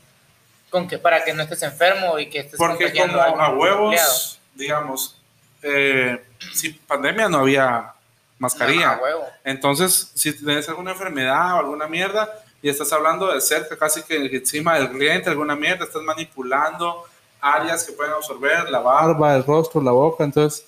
Con 0.70 0.86
que 0.86 0.98
para 0.98 1.24
que 1.24 1.32
no 1.34 1.42
estés 1.42 1.62
enfermo 1.62 2.18
y 2.18 2.28
que 2.30 2.40
estés 2.40 2.56
Porque 2.58 2.92
como 2.92 3.20
a 3.20 3.50
huevos, 3.50 4.39
digamos, 4.60 5.20
eh, 5.62 6.22
si 6.52 6.72
pandemia 6.72 7.28
no 7.28 7.38
había 7.38 7.92
mascarilla. 8.38 8.86
No, 8.86 8.92
a 8.92 9.02
huevo. 9.02 9.26
Entonces, 9.42 10.12
si 10.14 10.32
tienes 10.32 10.68
alguna 10.68 10.92
enfermedad 10.92 11.54
o 11.54 11.58
alguna 11.58 11.86
mierda 11.86 12.28
y 12.62 12.68
estás 12.68 12.92
hablando 12.92 13.32
de 13.32 13.40
cerca, 13.40 13.76
casi 13.76 14.02
que 14.02 14.16
encima 14.16 14.76
del 14.78 14.90
cliente, 14.90 15.30
alguna 15.30 15.56
mierda, 15.56 15.84
estás 15.84 16.02
manipulando 16.02 17.04
áreas 17.40 17.84
que 17.84 17.92
pueden 17.92 18.12
absorber 18.12 18.68
la 18.70 18.80
barba, 18.80 19.34
el 19.34 19.44
rostro, 19.44 19.80
la 19.80 19.92
boca, 19.92 20.24
entonces 20.24 20.66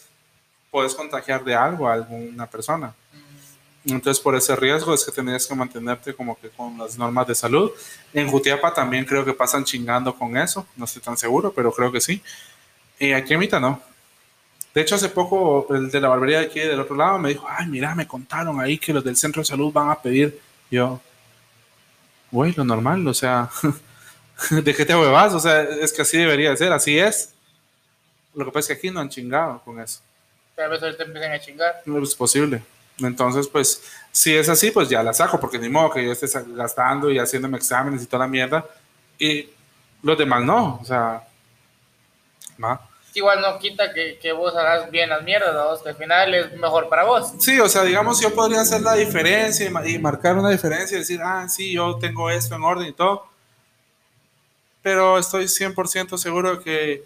puedes 0.70 0.94
contagiar 0.94 1.44
de 1.44 1.54
algo 1.54 1.86
a 1.86 1.92
alguna 1.94 2.46
persona. 2.46 2.94
Entonces, 3.84 4.22
por 4.22 4.36
ese 4.36 4.54
riesgo 4.54 4.94
es 4.94 5.04
que 5.04 5.10
tendrías 5.10 5.46
que 5.46 5.54
mantenerte 5.54 6.14
como 6.14 6.38
que 6.38 6.48
con 6.50 6.78
las 6.78 6.96
normas 6.96 7.26
de 7.26 7.34
salud. 7.34 7.72
En 8.12 8.28
Jutiapa 8.30 8.72
también 8.72 9.04
creo 9.04 9.24
que 9.24 9.32
pasan 9.32 9.64
chingando 9.64 10.14
con 10.14 10.36
eso, 10.36 10.66
no 10.76 10.84
estoy 10.84 11.02
tan 11.02 11.16
seguro, 11.16 11.52
pero 11.52 11.72
creo 11.72 11.90
que 11.90 12.00
sí. 12.00 12.22
Y 13.02 13.12
aquí 13.12 13.34
en 13.34 13.40
Mita 13.40 13.58
no. 13.58 13.82
De 14.72 14.80
hecho, 14.80 14.94
hace 14.94 15.08
poco 15.08 15.66
el 15.74 15.90
de 15.90 16.00
la 16.00 16.06
barbería 16.06 16.38
de 16.38 16.46
aquí 16.46 16.60
del 16.60 16.78
otro 16.78 16.94
lado 16.94 17.18
me 17.18 17.30
dijo, 17.30 17.44
ay, 17.48 17.66
mira, 17.66 17.96
me 17.96 18.06
contaron 18.06 18.60
ahí 18.60 18.78
que 18.78 18.92
los 18.92 19.02
del 19.02 19.16
centro 19.16 19.42
de 19.42 19.46
salud 19.46 19.72
van 19.72 19.90
a 19.90 20.00
pedir. 20.00 20.40
Yo, 20.70 21.00
güey, 22.30 22.52
lo 22.52 22.64
normal, 22.64 23.04
o 23.08 23.12
sea, 23.12 23.50
¿de 24.50 24.72
qué 24.72 24.84
te 24.86 24.94
huevas? 24.94 25.34
O 25.34 25.40
sea, 25.40 25.62
es 25.62 25.92
que 25.92 26.02
así 26.02 26.16
debería 26.16 26.50
de 26.50 26.56
ser, 26.56 26.72
así 26.72 26.96
es. 26.96 27.34
Lo 28.34 28.44
que 28.44 28.52
pasa 28.52 28.60
es 28.60 28.66
que 28.68 28.86
aquí 28.86 28.94
no 28.94 29.00
han 29.00 29.08
chingado 29.08 29.60
con 29.64 29.80
eso. 29.80 29.98
Tal 30.54 30.70
vez 30.70 30.80
ahorita 30.80 31.02
empiecen 31.02 31.32
a 31.32 31.40
chingar. 31.40 31.82
No 31.84 32.00
es 32.00 32.14
posible. 32.14 32.62
Entonces, 32.98 33.48
pues, 33.48 33.82
si 34.12 34.32
es 34.36 34.48
así, 34.48 34.70
pues 34.70 34.88
ya 34.88 35.02
la 35.02 35.12
saco, 35.12 35.40
porque 35.40 35.58
ni 35.58 35.68
modo 35.68 35.90
que 35.90 36.04
yo 36.04 36.12
esté 36.12 36.28
gastando 36.54 37.10
y 37.10 37.18
haciéndome 37.18 37.56
exámenes 37.58 38.04
y 38.04 38.06
toda 38.06 38.26
la 38.26 38.30
mierda. 38.30 38.64
Y 39.18 39.50
Los 40.04 40.16
demás 40.16 40.44
no, 40.44 40.78
o 40.80 40.84
sea, 40.84 41.26
va. 42.62 42.91
Igual 43.14 43.40
no 43.42 43.58
quita 43.58 43.92
que, 43.92 44.18
que 44.18 44.32
vos 44.32 44.54
hagas 44.56 44.90
bien 44.90 45.10
las 45.10 45.22
mierdas, 45.22 45.52
¿no? 45.54 45.82
que 45.82 45.90
al 45.90 45.96
final 45.96 46.34
es 46.34 46.52
mejor 46.52 46.88
para 46.88 47.04
vos. 47.04 47.32
Sí, 47.38 47.60
o 47.60 47.68
sea, 47.68 47.82
digamos, 47.82 48.20
yo 48.20 48.34
podría 48.34 48.62
hacer 48.62 48.80
la 48.80 48.94
diferencia 48.94 49.70
y, 49.84 49.94
y 49.94 49.98
marcar 49.98 50.36
una 50.36 50.48
diferencia 50.50 50.96
y 50.96 51.00
decir, 51.00 51.20
ah, 51.22 51.46
sí, 51.48 51.72
yo 51.74 51.98
tengo 51.98 52.30
esto 52.30 52.54
en 52.54 52.62
orden 52.62 52.88
y 52.88 52.92
todo. 52.92 53.26
Pero 54.82 55.18
estoy 55.18 55.44
100% 55.44 56.16
seguro 56.16 56.60
que 56.62 57.04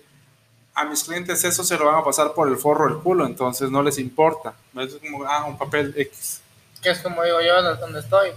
a 0.75 0.85
mis 0.85 1.05
clientes 1.05 1.43
eso 1.45 1.65
se 1.65 1.77
lo 1.77 1.87
van 1.87 1.97
a 1.97 2.05
pasar 2.05 2.33
por 2.35 2.49
el 2.49 2.57
forro 2.57 2.89
del 2.89 2.99
culo, 3.03 3.27
entonces 3.27 3.71
no 3.71 3.83
les 3.83 3.99
importa. 3.99 4.55
Es 4.79 4.95
como, 4.97 5.25
ah, 5.27 5.45
un 5.45 5.59
papel 5.59 5.93
X. 5.97 6.41
que 6.83 6.91
es 6.91 6.99
como 7.01 7.23
digo 7.25 7.41
yo 7.41 7.63
donde- 7.63 7.81
donde 7.81 8.01
estoy. 8.01 8.31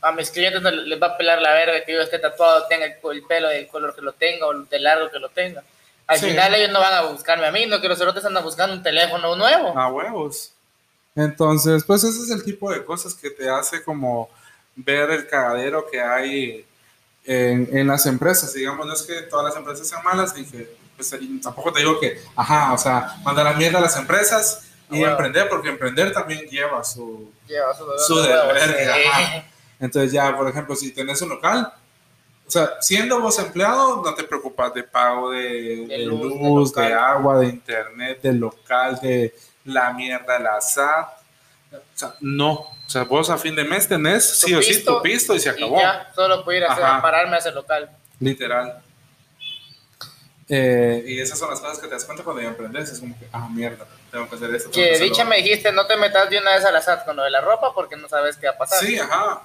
A 0.00 0.12
mis 0.12 0.30
clientes 0.30 0.60
no 0.62 0.70
les 0.70 1.00
va 1.02 1.08
a 1.08 1.16
pelar 1.16 1.40
la 1.42 1.52
verga 1.52 1.84
que 1.84 1.92
yo 1.92 2.00
esté 2.00 2.18
tatuado, 2.18 2.66
tenga 2.66 2.86
el, 2.86 2.94
el 3.12 3.22
pelo 3.24 3.48
del 3.48 3.66
color 3.68 3.94
que 3.94 4.00
lo 4.02 4.12
tenga 4.12 4.46
o 4.46 4.54
de 4.54 4.78
largo 4.78 5.10
que 5.10 5.18
lo 5.18 5.28
tenga. 5.30 5.62
Al 6.06 6.18
Sí. 6.18 6.26
final 6.30 6.54
ellos 6.54 6.70
no 6.70 6.80
van 6.80 6.92
a 6.94 7.02
buscarme 7.02 7.46
a 7.46 7.52
mí, 7.52 7.66
no 7.66 7.80
que 7.80 7.88
los 7.88 7.98
cerotes 7.98 8.24
andan 8.24 8.44
buscando 8.44 8.74
un 8.76 8.82
teléfono 8.82 9.36
nuevo. 9.36 9.78
A 9.78 9.88
huevos. 9.88 10.50
Entonces, 11.16 11.84
pues 11.84 12.02
ese 12.04 12.22
es 12.24 12.30
el 12.30 12.44
tipo 12.44 12.70
de 12.72 12.84
cosas 12.84 13.14
que 13.14 13.30
te 13.30 13.48
hace 13.48 13.82
como 13.82 14.28
ver 14.76 15.10
el 15.10 15.26
cagadero 15.28 15.86
que 15.90 16.00
hay 16.02 16.66
en, 17.24 17.68
en 17.76 17.86
las 17.86 18.04
empresas. 18.06 18.52
Digamos, 18.52 18.86
no 18.86 18.92
es 18.92 19.02
que 19.02 19.22
todas 19.22 19.46
las 19.46 19.56
empresas 19.56 19.86
sean 19.88 20.02
malas, 20.02 20.34
ni 20.36 20.44
que, 20.44 20.76
pues, 20.96 21.14
tampoco 21.42 21.72
te 21.72 21.80
digo 21.80 21.98
que, 22.00 22.20
ajá, 22.36 22.72
o 22.72 22.78
sea, 22.78 23.16
mandar 23.22 23.44
la 23.46 23.52
mierda 23.54 23.78
a 23.78 23.82
las 23.82 23.96
empresas 23.96 24.62
y 24.90 25.02
emprender, 25.02 25.48
porque 25.48 25.68
emprender 25.68 26.12
también 26.12 26.44
lleva 26.46 26.82
su, 26.84 27.32
Lleva 27.46 27.74
su, 27.74 27.84
su 28.06 28.14
su- 28.16 28.22
deber, 28.22 28.76
sí. 28.76 29.42
Entonces 29.80 30.12
ya, 30.12 30.36
por 30.36 30.48
ejemplo, 30.48 30.74
si 30.76 30.92
tenés 30.92 31.20
un 31.22 31.30
local, 31.30 31.72
o 32.46 32.50
sea, 32.50 32.70
siendo 32.80 33.20
vos 33.20 33.38
empleado, 33.38 34.02
no 34.04 34.14
te 34.14 34.24
preocupas 34.24 34.72
de 34.74 34.82
pago 34.82 35.30
de, 35.30 35.86
de 35.86 35.98
luz, 36.06 36.20
luz, 36.40 36.74
de 36.74 36.82
de, 36.82 36.92
agua, 36.94 37.38
de 37.38 37.46
internet, 37.46 38.20
del 38.22 38.38
local, 38.38 38.98
de 39.00 39.34
la 39.64 39.92
mierda, 39.92 40.38
la 40.38 40.60
SAT. 40.60 41.08
O 41.72 41.78
sea, 41.94 42.14
no. 42.20 42.52
O 42.52 42.70
sea, 42.86 43.04
vos 43.04 43.30
a 43.30 43.38
fin 43.38 43.56
de 43.56 43.64
mes 43.64 43.88
tenés 43.88 44.40
Tu 44.40 44.46
sí 44.48 44.54
o 44.54 44.62
sí 44.62 44.84
tu 44.84 45.00
pisto 45.02 45.34
y 45.34 45.40
se 45.40 45.48
acabó. 45.50 45.78
Y 45.78 45.80
ya, 45.80 46.12
solo 46.14 46.44
puedo 46.44 46.58
ir 46.58 46.64
a, 46.64 46.72
hacer- 46.72 46.84
a 46.84 47.00
pararme 47.02 47.36
a 47.36 47.38
ese 47.38 47.50
local. 47.50 47.90
Literal. 48.20 48.80
Eh, 50.48 51.02
y 51.06 51.20
esas 51.20 51.38
son 51.38 51.48
las 51.50 51.60
cosas 51.60 51.78
que 51.78 51.86
te 51.88 51.94
das 51.94 52.04
cuenta 52.04 52.22
cuando 52.22 52.42
ya 52.42 52.48
emprendes. 52.48 52.90
Es 52.90 53.00
como 53.00 53.18
que, 53.18 53.26
ah, 53.32 53.48
mierda, 53.50 53.86
tengo 54.10 54.28
que 54.28 54.36
hacer 54.36 54.54
esto. 54.54 54.70
Que 54.70 54.98
dicha 54.98 55.24
me 55.24 55.36
dijiste, 55.38 55.72
no 55.72 55.86
te 55.86 55.96
metas 55.96 56.28
de 56.28 56.38
una 56.38 56.54
vez 56.54 56.64
a 56.64 56.70
la 56.70 56.82
SAT 56.82 57.06
con 57.06 57.16
lo 57.16 57.22
de 57.22 57.30
la 57.30 57.40
ropa 57.40 57.72
porque 57.74 57.96
no 57.96 58.08
sabes 58.08 58.36
qué 58.36 58.46
va 58.48 58.52
a 58.52 58.58
pasar. 58.58 58.78
Sí, 58.84 58.98
ajá. 58.98 59.42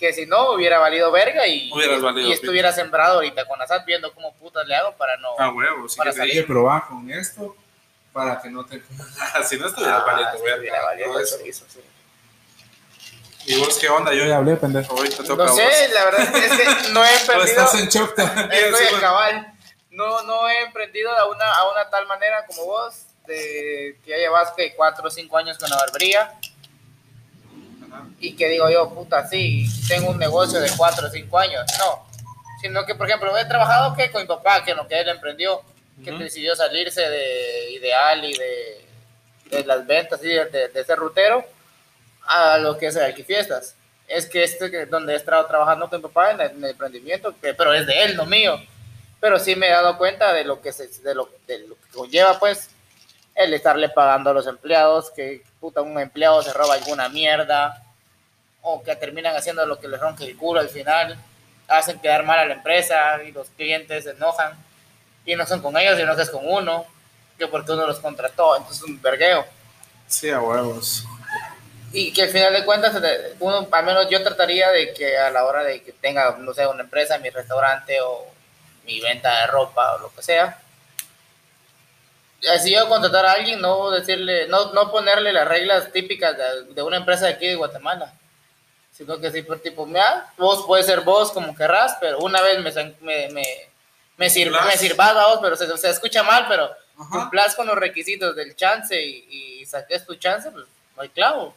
Que 0.00 0.12
si 0.14 0.24
no, 0.26 0.52
hubiera 0.52 0.78
valido 0.78 1.12
verga 1.12 1.46
y, 1.46 1.70
Hubieras 1.70 2.00
valido 2.00 2.28
y 2.28 2.32
estuviera 2.32 2.72
sembrado 2.72 3.16
ahorita 3.16 3.44
con 3.46 3.58
la 3.58 3.66
SAT 3.66 3.84
viendo 3.84 4.12
cómo 4.14 4.32
putas 4.34 4.66
le 4.66 4.74
hago 4.74 4.92
para 4.96 5.16
no... 5.18 5.38
A 5.38 5.50
huevo, 5.52 5.88
sí 5.88 5.98
Para 5.98 6.10
que 6.10 6.14
te 6.14 6.18
salir. 6.20 6.34
dije, 6.34 6.46
probar 6.46 6.86
con 6.88 7.10
esto 7.10 7.54
para 8.12 8.40
que 8.40 8.48
no 8.50 8.64
te... 8.64 8.82
si 9.46 9.56
no 9.58 9.66
estuvieras 9.66 10.00
Ah, 10.02 10.04
valiendo 10.06 10.32
estuviera 10.34 10.56
verga, 10.58 10.82
valiendo 10.86 11.20
eso. 11.20 11.36
chorizo, 11.38 11.66
sí. 11.68 11.80
¿Y 13.46 13.58
vos 13.58 13.78
qué 13.78 13.88
onda? 13.88 14.12
Yo 14.14 14.24
ya 14.24 14.36
hablé, 14.38 14.56
pendejo. 14.56 14.94
Hoy 14.94 15.08
te 15.10 15.22
toca 15.22 15.44
No 15.44 15.54
sé, 15.54 15.64
vos. 15.64 15.92
la 15.94 16.04
verdad 16.06 16.36
es 16.36 16.52
que 16.52 16.64
no 16.92 17.04
he 17.04 17.14
emprendido... 17.20 17.44
estás 17.48 17.74
en 17.74 17.88
shock. 17.88 18.18
Estoy 18.18 18.86
en 18.94 19.00
cabal. 19.00 19.54
No, 19.90 20.22
no 20.22 20.48
he 20.48 20.62
emprendido 20.62 21.10
a 21.16 21.26
una, 21.28 21.52
a 21.54 21.70
una 21.72 21.90
tal 21.90 22.06
manera 22.06 22.46
como 22.46 22.64
vos, 22.64 22.94
de 23.26 23.98
que 24.04 24.10
ya 24.10 24.16
llevas 24.16 24.50
que 24.52 24.74
cuatro 24.74 25.06
o 25.06 25.10
cinco 25.10 25.36
años 25.36 25.58
con 25.58 25.68
la 25.68 25.76
barbería 25.76 26.32
Ajá. 27.92 28.06
y 28.20 28.36
que 28.36 28.48
digo 28.48 28.68
yo, 28.70 28.90
puta, 28.90 29.26
sí, 29.28 29.66
tengo 29.88 30.10
un 30.10 30.18
negocio 30.18 30.60
de 30.60 30.70
cuatro 30.76 31.06
o 31.06 31.10
cinco 31.10 31.38
años. 31.38 31.62
No, 31.78 32.06
sino 32.60 32.84
que, 32.86 32.94
por 32.94 33.06
ejemplo, 33.08 33.36
he 33.36 33.44
trabajado 33.46 33.94
que 33.96 34.10
con 34.10 34.22
mi 34.22 34.28
papá, 34.28 34.64
que 34.64 34.74
lo 34.74 34.86
que 34.86 35.00
él 35.00 35.08
emprendió, 35.08 35.62
que 36.04 36.10
Ujú. 36.12 36.20
decidió 36.22 36.54
salirse 36.56 37.00
de 37.08 37.70
Ideal 37.72 38.24
y 38.24 38.32
de, 38.36 38.86
de 39.50 39.64
las 39.64 39.86
ventas 39.86 40.22
y 40.22 40.28
de, 40.28 40.44
de, 40.46 40.68
de 40.68 40.84
ser 40.84 40.98
rutero 40.98 41.44
a 42.26 42.58
lo 42.58 42.78
que 42.78 42.86
es 42.86 42.96
el 42.96 43.02
Alquifiestas. 43.04 43.74
Es 44.08 44.26
que 44.26 44.42
este 44.42 44.86
donde 44.86 45.12
he 45.12 45.16
estado 45.16 45.46
trabajando 45.46 45.88
con 45.88 45.98
mi 46.00 46.08
papá 46.08 46.32
en 46.32 46.40
el, 46.40 46.50
en 46.50 46.64
el 46.64 46.70
emprendimiento, 46.70 47.34
que- 47.40 47.54
pero 47.54 47.72
es 47.74 47.86
de 47.86 48.02
él, 48.04 48.16
no 48.16 48.26
mío. 48.26 48.60
Pero 49.20 49.38
sí 49.38 49.54
me 49.54 49.68
he 49.68 49.70
dado 49.70 49.98
cuenta 49.98 50.32
de 50.32 50.44
lo 50.44 50.60
que, 50.62 50.72
se, 50.72 50.88
de 50.88 51.14
lo, 51.14 51.28
de 51.46 51.58
lo 51.60 51.74
que 51.76 51.88
conlleva, 51.92 52.38
pues, 52.38 52.70
el 53.34 53.54
estarle 53.54 53.88
pagando 53.88 54.30
a 54.30 54.34
los 54.34 54.46
empleados, 54.46 55.10
que 55.10 55.42
puta, 55.60 55.82
un 55.82 55.98
empleado 55.98 56.42
se 56.42 56.52
roba 56.52 56.74
alguna 56.74 57.08
mierda, 57.08 57.82
o 58.62 58.82
que 58.82 58.94
terminan 58.96 59.34
haciendo 59.36 59.64
lo 59.66 59.78
que 59.78 59.88
les 59.88 60.00
ronque 60.00 60.24
el 60.24 60.36
culo 60.36 60.60
al 60.60 60.68
final, 60.68 61.16
hacen 61.68 62.00
quedar 62.00 62.24
mal 62.24 62.38
a 62.38 62.44
la 62.44 62.54
empresa 62.54 63.22
y 63.22 63.32
los 63.32 63.48
clientes 63.50 64.04
se 64.04 64.10
enojan, 64.10 64.52
y 65.24 65.34
no 65.36 65.46
son 65.46 65.62
con 65.62 65.76
ellos, 65.76 65.96
sino 65.98 66.14
que 66.16 66.22
es 66.22 66.30
con 66.30 66.42
uno, 66.44 66.84
que 67.38 67.46
porque 67.46 67.72
uno 67.72 67.86
los 67.86 68.00
contrató, 68.00 68.56
entonces 68.56 68.82
es 68.82 68.88
un 68.88 69.00
vergueo. 69.00 69.46
Sí, 70.06 70.30
a 70.30 70.40
huevos. 70.40 71.04
Y 71.92 72.12
que 72.12 72.22
al 72.22 72.28
final 72.28 72.52
de 72.52 72.64
cuentas, 72.64 72.94
uno, 73.40 73.66
al 73.70 73.84
menos 73.84 74.08
yo 74.10 74.22
trataría 74.22 74.70
de 74.70 74.92
que 74.92 75.18
a 75.18 75.30
la 75.30 75.44
hora 75.44 75.64
de 75.64 75.82
que 75.82 75.92
tenga, 75.92 76.36
no 76.38 76.52
sé, 76.52 76.66
una 76.66 76.82
empresa, 76.82 77.18
mi 77.18 77.30
restaurante 77.30 78.00
o 78.00 78.26
mi 78.84 79.00
venta 79.00 79.40
de 79.40 79.46
ropa 79.48 79.94
o 79.94 79.98
lo 79.98 80.14
que 80.14 80.22
sea, 80.22 80.58
si 82.60 82.72
yo 82.72 82.88
contratar 82.88 83.26
a 83.26 83.32
alguien, 83.32 83.60
no 83.60 83.90
decirle, 83.90 84.46
no, 84.48 84.72
no 84.72 84.90
ponerle 84.90 85.32
las 85.32 85.46
reglas 85.46 85.92
típicas 85.92 86.36
de, 86.36 86.72
de 86.74 86.82
una 86.82 86.96
empresa 86.98 87.26
de 87.26 87.32
aquí 87.34 87.46
de 87.48 87.54
Guatemala, 87.56 88.12
sino 88.92 89.18
que 89.18 89.30
sí, 89.30 89.42
por 89.42 89.60
tipo, 89.60 89.86
mira, 89.86 90.32
vos 90.38 90.64
puedes 90.66 90.86
ser 90.86 91.00
vos 91.02 91.32
como 91.32 91.54
querrás, 91.54 91.96
pero 92.00 92.18
una 92.18 92.40
vez 92.42 92.58
me, 92.60 92.72
me, 93.00 93.28
me, 93.30 93.44
me, 94.16 94.30
sir- 94.30 94.48
Cumplás. 94.50 94.66
me 94.66 94.76
sirvas 94.78 95.16
a 95.16 95.26
vos, 95.28 95.38
pero 95.42 95.56
se, 95.56 95.76
se 95.78 95.90
escucha 95.90 96.22
mal, 96.22 96.46
pero 96.48 96.64
Ajá. 96.98 97.08
cumplas 97.10 97.54
con 97.54 97.66
los 97.66 97.76
requisitos 97.76 98.34
del 98.36 98.54
chance 98.56 99.00
y, 99.00 99.60
y 99.60 99.66
saques 99.66 100.04
tu 100.06 100.14
chance, 100.16 100.50
pues 100.50 100.66
no 100.96 101.02
hay 101.02 101.08
clavo. 101.10 101.54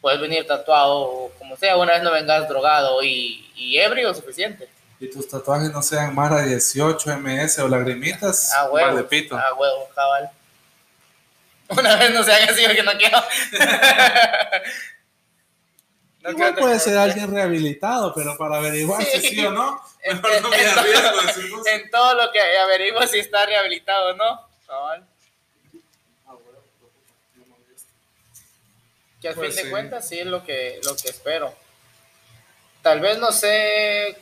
Puedes 0.00 0.20
venir 0.20 0.46
tatuado 0.46 0.98
o 1.00 1.30
como 1.38 1.56
sea, 1.56 1.76
una 1.76 1.92
vez 1.92 2.02
no 2.02 2.10
vengas 2.10 2.48
drogado 2.48 3.02
y, 3.04 3.50
y 3.54 3.78
ebrio 3.78 4.12
suficiente. 4.12 4.68
Y 5.02 5.10
tus 5.10 5.28
tatuajes 5.28 5.72
no 5.72 5.82
sean 5.82 6.14
Mara 6.14 6.42
18, 6.42 7.16
MS 7.18 7.58
o 7.58 7.66
lagrimitas. 7.68 8.52
A 8.54 8.70
huevo. 8.70 8.86
Vale, 8.94 9.02
pito. 9.02 9.36
A 9.36 9.52
huevo, 9.54 9.88
cabal. 9.92 10.30
Una 11.68 11.96
vez 11.96 12.12
no 12.14 12.22
se 12.22 12.32
haga 12.32 12.44
así 12.52 12.62
porque 12.64 12.82
no 12.84 12.92
quiero. 12.92 13.18
No 16.20 16.30
Igual 16.30 16.54
puede 16.54 16.78
ser 16.78 16.96
alguien 16.98 17.34
rehabilitado, 17.34 18.14
pero 18.14 18.38
para 18.38 18.58
averiguar 18.58 19.02
si 19.02 19.20
Sí. 19.20 19.28
sí 19.30 19.44
o 19.44 19.50
no, 19.50 19.82
En, 20.04 20.18
mejor 20.22 20.40
no 20.42 20.50
me 20.50 20.56
en- 20.62 20.68
en 20.68 20.74
todo, 20.76 21.66
en 21.66 21.90
todo 21.90 22.14
lo 22.14 22.30
que 22.30 22.38
averiguo 22.58 23.04
si 23.08 23.18
está 23.18 23.44
rehabilitado 23.44 24.10
o 24.10 24.16
no. 24.16 24.48
Cabal. 24.64 25.04
Que 29.20 29.28
al 29.30 29.34
Pues 29.34 29.48
fin 29.48 29.56
de 29.56 29.62
sí. 29.64 29.70
cuentas 29.70 30.08
sí 30.08 30.20
es 30.20 30.26
lo 30.26 30.44
que, 30.44 30.80
lo 30.84 30.94
que 30.94 31.08
espero. 31.08 31.52
Tal 32.82 33.00
vez 33.00 33.18
no 33.18 33.32
sé 33.32 34.21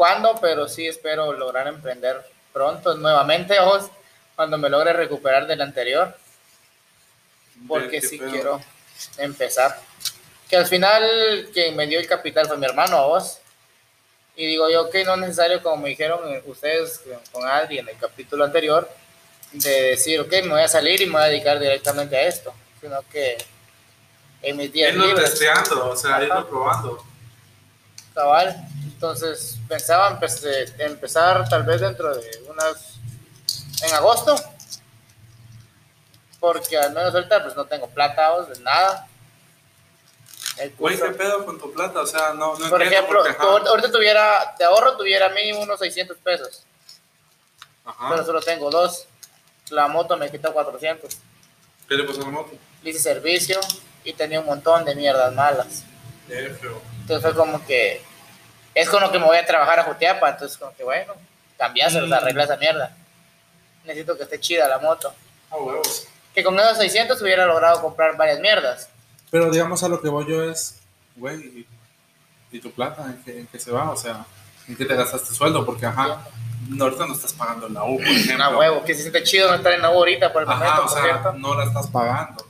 cuándo, 0.00 0.34
pero 0.40 0.66
sí 0.66 0.88
espero 0.88 1.30
lograr 1.34 1.66
emprender 1.68 2.24
pronto 2.54 2.94
nuevamente, 2.94 3.60
ojos, 3.60 3.90
cuando 4.34 4.56
me 4.56 4.70
logre 4.70 4.94
recuperar 4.94 5.46
del 5.46 5.60
anterior, 5.60 6.16
porque 7.68 8.00
sí 8.00 8.16
pedo. 8.16 8.30
quiero 8.30 8.60
empezar. 9.18 9.78
Que 10.48 10.56
al 10.56 10.64
final 10.64 11.50
quien 11.52 11.76
me 11.76 11.86
dio 11.86 12.00
el 12.00 12.06
capital 12.06 12.46
fue 12.46 12.56
mi 12.56 12.64
hermano, 12.64 12.96
a 12.96 13.06
vos. 13.08 13.40
Y 14.36 14.46
digo 14.46 14.70
yo 14.70 14.88
que 14.88 15.04
no 15.04 15.12
es 15.16 15.20
necesario, 15.20 15.62
como 15.62 15.82
me 15.82 15.90
dijeron 15.90 16.20
ustedes 16.46 17.02
con 17.30 17.46
Adri 17.46 17.80
en 17.80 17.90
el 17.90 17.98
capítulo 17.98 18.42
anterior, 18.42 18.90
de 19.52 19.82
decir, 19.82 20.18
ok, 20.18 20.32
me 20.44 20.52
voy 20.52 20.62
a 20.62 20.68
salir 20.68 20.98
y 21.02 21.04
me 21.04 21.12
voy 21.12 21.24
a 21.24 21.26
dedicar 21.26 21.60
directamente 21.60 22.16
a 22.16 22.22
esto, 22.22 22.54
sino 22.80 23.02
que 23.12 23.36
en 24.40 24.56
mis 24.56 24.72
días 24.72 24.94
Irlo 24.94 25.14
testeando, 25.14 25.90
o 25.90 25.94
sea, 25.94 26.22
irlo 26.22 26.48
probando. 26.48 27.09
Cabal. 28.20 28.68
Entonces 28.84 29.56
pensaba 29.68 30.18
empe- 30.20 30.74
empezar 30.78 31.48
tal 31.48 31.62
vez 31.62 31.80
dentro 31.80 32.14
de 32.14 32.44
unas, 32.48 32.94
en 33.82 33.94
agosto, 33.94 34.34
porque 36.38 36.76
al 36.78 36.92
menos 36.92 37.14
ahorita 37.14 37.42
pues 37.42 37.56
no 37.56 37.64
tengo 37.66 37.88
plata, 37.88 38.32
o 38.34 38.44
de 38.44 38.60
nada. 38.60 39.06
Güey, 40.78 40.98
¿qué 41.00 41.08
pedo 41.12 41.46
con 41.46 41.58
tu 41.58 41.72
plata? 41.72 42.00
O 42.00 42.06
sea, 42.06 42.34
no, 42.34 42.58
no 42.58 42.68
por 42.68 42.82
ejemplo, 42.82 43.22
porque, 43.22 43.66
ahorita 43.68 43.90
tuviera, 43.90 44.54
de 44.58 44.64
ahorro 44.66 44.96
tuviera 44.96 45.30
mínimo 45.30 45.60
unos 45.60 45.78
600 45.78 46.18
pesos, 46.18 46.64
Ajá. 47.84 48.08
pero 48.10 48.24
solo 48.26 48.40
tengo 48.40 48.70
dos. 48.70 49.06
La 49.70 49.86
moto 49.88 50.16
me 50.16 50.30
quitó 50.30 50.52
400. 50.52 51.16
¿Qué 51.88 51.94
le 51.94 52.04
pasó 52.04 52.20
a 52.20 52.24
la 52.24 52.30
moto? 52.30 52.50
Le 52.82 52.90
hice 52.90 52.98
servicio 52.98 53.58
y 54.04 54.12
tenía 54.12 54.40
un 54.40 54.46
montón 54.46 54.84
de 54.84 54.94
mierdas 54.94 55.32
malas. 55.32 55.84
Entonces 56.28 57.22
fue 57.22 57.34
como 57.34 57.64
que 57.66 58.02
es 58.74 58.88
con 58.88 59.00
lo 59.02 59.10
que 59.10 59.18
me 59.18 59.24
voy 59.26 59.36
a 59.36 59.44
trabajar 59.46 59.80
a 59.80 59.84
Jutiapa. 59.84 60.30
Entonces, 60.30 60.56
como 60.58 60.74
que 60.74 60.84
bueno, 60.84 61.14
cambiáselos, 61.58 62.08
Mm. 62.08 62.12
arregla 62.14 62.44
esa 62.44 62.56
mierda. 62.56 62.96
Necesito 63.84 64.16
que 64.16 64.24
esté 64.24 64.38
chida 64.40 64.68
la 64.68 64.78
moto. 64.78 65.12
A 65.50 65.56
huevos. 65.56 66.06
Que 66.34 66.44
con 66.44 66.58
esos 66.60 66.78
600 66.78 67.20
hubiera 67.22 67.46
logrado 67.46 67.80
comprar 67.82 68.16
varias 68.16 68.38
mierdas. 68.40 68.88
Pero 69.30 69.50
digamos 69.50 69.82
a 69.82 69.88
lo 69.88 70.00
que 70.00 70.08
voy 70.08 70.26
yo 70.28 70.42
es, 70.44 70.76
güey, 71.16 71.66
¿y, 72.52 72.60
tu 72.60 72.70
plata 72.72 73.04
en 73.06 73.22
qué, 73.24 73.38
en 73.40 73.46
qué 73.46 73.58
se 73.58 73.70
va? 73.70 73.90
O 73.90 73.96
sea, 73.96 74.24
¿en 74.68 74.76
qué 74.76 74.84
te 74.84 74.94
gastaste 74.94 75.34
sueldo? 75.34 75.64
Porque, 75.64 75.86
ajá, 75.86 76.18
no, 76.68 76.84
ahorita 76.84 77.06
no 77.06 77.14
estás 77.14 77.32
pagando 77.32 77.68
la 77.68 77.84
U, 77.84 77.96
por 77.96 78.06
ejemplo. 78.06 78.44
A 78.44 78.56
huevo, 78.58 78.84
que 78.84 78.94
se 78.94 79.02
siente 79.02 79.22
chido 79.22 79.48
no 79.48 79.54
estar 79.56 79.72
en 79.72 79.82
la 79.82 79.90
U 79.90 79.94
ahorita 79.94 80.32
por 80.32 80.42
el 80.42 80.48
momento, 80.48 80.72
Ajá, 80.72 80.82
o 80.82 80.88
sea, 80.88 81.02
cierto. 81.02 81.32
no 81.34 81.54
la 81.54 81.64
estás 81.64 81.86
pagando. 81.88 82.46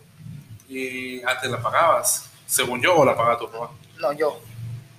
Y 0.68 1.22
antes 1.24 1.50
la 1.50 1.61
pagabas, 1.61 2.26
según 2.46 2.80
yo, 2.83 2.96
o 2.96 3.04
la 3.04 3.16
pagaba 3.16 3.38
tu 3.38 3.50
papá. 3.50 3.70
No, 3.98 4.12
yo. 4.12 4.40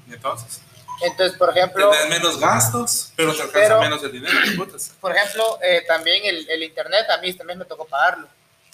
Y 0.09 0.13
entonces, 0.13 0.61
Entonces, 1.01 1.37
por 1.37 1.49
ejemplo, 1.49 1.89
tenés 1.91 2.09
menos 2.09 2.39
gastos, 2.39 3.11
pero 3.15 3.33
te 3.35 3.41
alcanza 3.41 3.67
Pero- 3.67 3.81
menos 3.81 4.03
el 4.03 4.11
dinero, 4.11 4.33
putas. 4.57 4.91
por 5.01 5.15
ejemplo, 5.15 5.59
eh, 5.63 5.83
también 5.87 6.23
el, 6.25 6.49
el 6.49 6.63
internet 6.63 7.05
a 7.09 7.17
mí 7.17 7.33
también 7.33 7.59
me 7.59 7.65
tocó 7.65 7.85
pagarlo, 7.85 8.27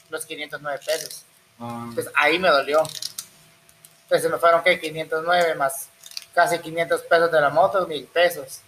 los 0.09 0.25
509 0.25 0.79
pesos. 0.85 1.23
Ah, 1.59 1.89
Pues 1.93 2.07
ahí 2.15 2.37
me 2.39 2.49
dolió. 2.49 2.83
Pues 4.09 4.21
se 4.21 4.29
me 4.29 4.37
fueron, 4.37 4.63
¿qué? 4.63 4.79
509 4.79 5.55
más 5.55 5.89
casi 6.33 6.59
500 6.59 7.01
pesos 7.01 7.31
de 7.31 7.41
la 7.41 7.49
moto, 7.49 7.85
mil 7.87 8.05
pesos. 8.05 8.59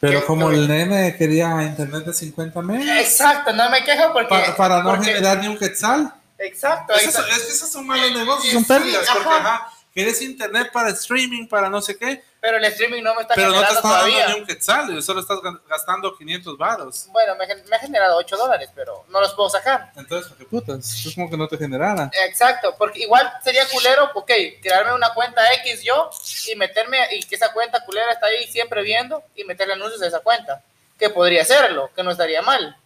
Pero 0.00 0.20
¿Qué- 0.20 0.26
como 0.26 0.50
el 0.50 0.66
nene 0.68 1.16
quería 1.16 1.62
internet 1.62 2.04
de 2.04 2.14
50 2.14 2.62
megas, 2.62 2.98
Exacto, 3.00 3.52
no 3.52 3.68
me 3.70 3.84
quejo 3.84 4.12
porque... 4.12 4.28
pa- 4.28 4.56
para 4.56 4.82
no 4.82 4.90
porque- 4.90 5.06
generar 5.06 5.38
ni 5.38 5.48
un 5.48 5.58
quetzal. 5.58 6.14
Exacto, 6.38 6.94
está. 6.94 7.20
es 7.28 7.42
que 7.42 7.52
esos 7.52 7.70
son 7.70 7.84
malos 7.86 8.12
negocios, 8.12 8.52
son 8.54 8.64
pérdidas, 8.64 9.04
porque 9.12 9.28
ajá. 9.28 9.54
ajá, 9.54 9.72
quieres 9.92 10.22
internet 10.22 10.70
para 10.72 10.90
streaming, 10.90 11.48
para 11.48 11.68
no 11.68 11.82
sé 11.82 11.98
qué, 11.98 12.22
pero 12.40 12.56
el 12.58 12.64
streaming 12.66 13.02
no 13.02 13.14
me 13.14 13.22
está 13.22 13.34
pero 13.34 13.48
no 13.48 13.54
te 13.60 13.66
generando 13.66 13.78
está 13.88 13.88
dando 13.88 14.06
todavía. 14.12 14.34
ni 14.34 14.40
un 14.40 14.46
quetzal, 14.46 15.02
solo 15.02 15.20
estás 15.20 15.38
gastando 15.68 16.16
500 16.16 16.56
varos. 16.56 17.06
Bueno, 17.10 17.34
me, 17.34 17.46
me 17.64 17.76
ha 17.76 17.78
generado 17.80 18.16
8 18.16 18.36
dólares, 18.36 18.70
pero 18.74 19.04
no 19.08 19.20
los 19.20 19.34
puedo 19.34 19.50
sacar. 19.50 19.90
Entonces, 19.96 20.32
¿qué 20.38 20.44
putas? 20.44 21.04
Es 21.06 21.14
como 21.14 21.28
que 21.28 21.36
no 21.36 21.48
te 21.48 21.56
generara. 21.58 22.10
Exacto, 22.26 22.74
porque 22.78 23.00
igual 23.00 23.32
sería 23.42 23.66
culero, 23.68 24.10
ok, 24.14 24.30
crearme 24.62 24.94
una 24.94 25.12
cuenta 25.14 25.52
X 25.54 25.82
yo 25.82 26.10
y 26.48 26.54
meterme, 26.56 26.98
y 27.16 27.22
que 27.24 27.34
esa 27.34 27.52
cuenta 27.52 27.84
culera 27.84 28.12
está 28.12 28.26
ahí 28.26 28.46
siempre 28.46 28.82
viendo 28.82 29.22
y 29.34 29.44
meterle 29.44 29.74
anuncios 29.74 30.00
a 30.02 30.06
esa 30.06 30.20
cuenta. 30.20 30.62
Que 30.98 31.10
podría 31.10 31.42
hacerlo, 31.42 31.90
que 31.94 32.02
no 32.02 32.10
estaría 32.10 32.42
mal, 32.42 32.76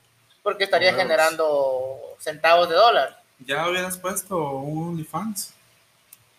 porque 0.43 0.65
estaría 0.65 0.89
Huevos. 0.89 1.03
generando 1.03 2.01
centavos 2.19 2.69
de 2.69 2.75
dólar. 2.75 3.21
Ya 3.45 3.69
hubieras 3.69 3.97
puesto 3.99 4.37
un 4.37 4.89
OnlyFans. 4.91 5.53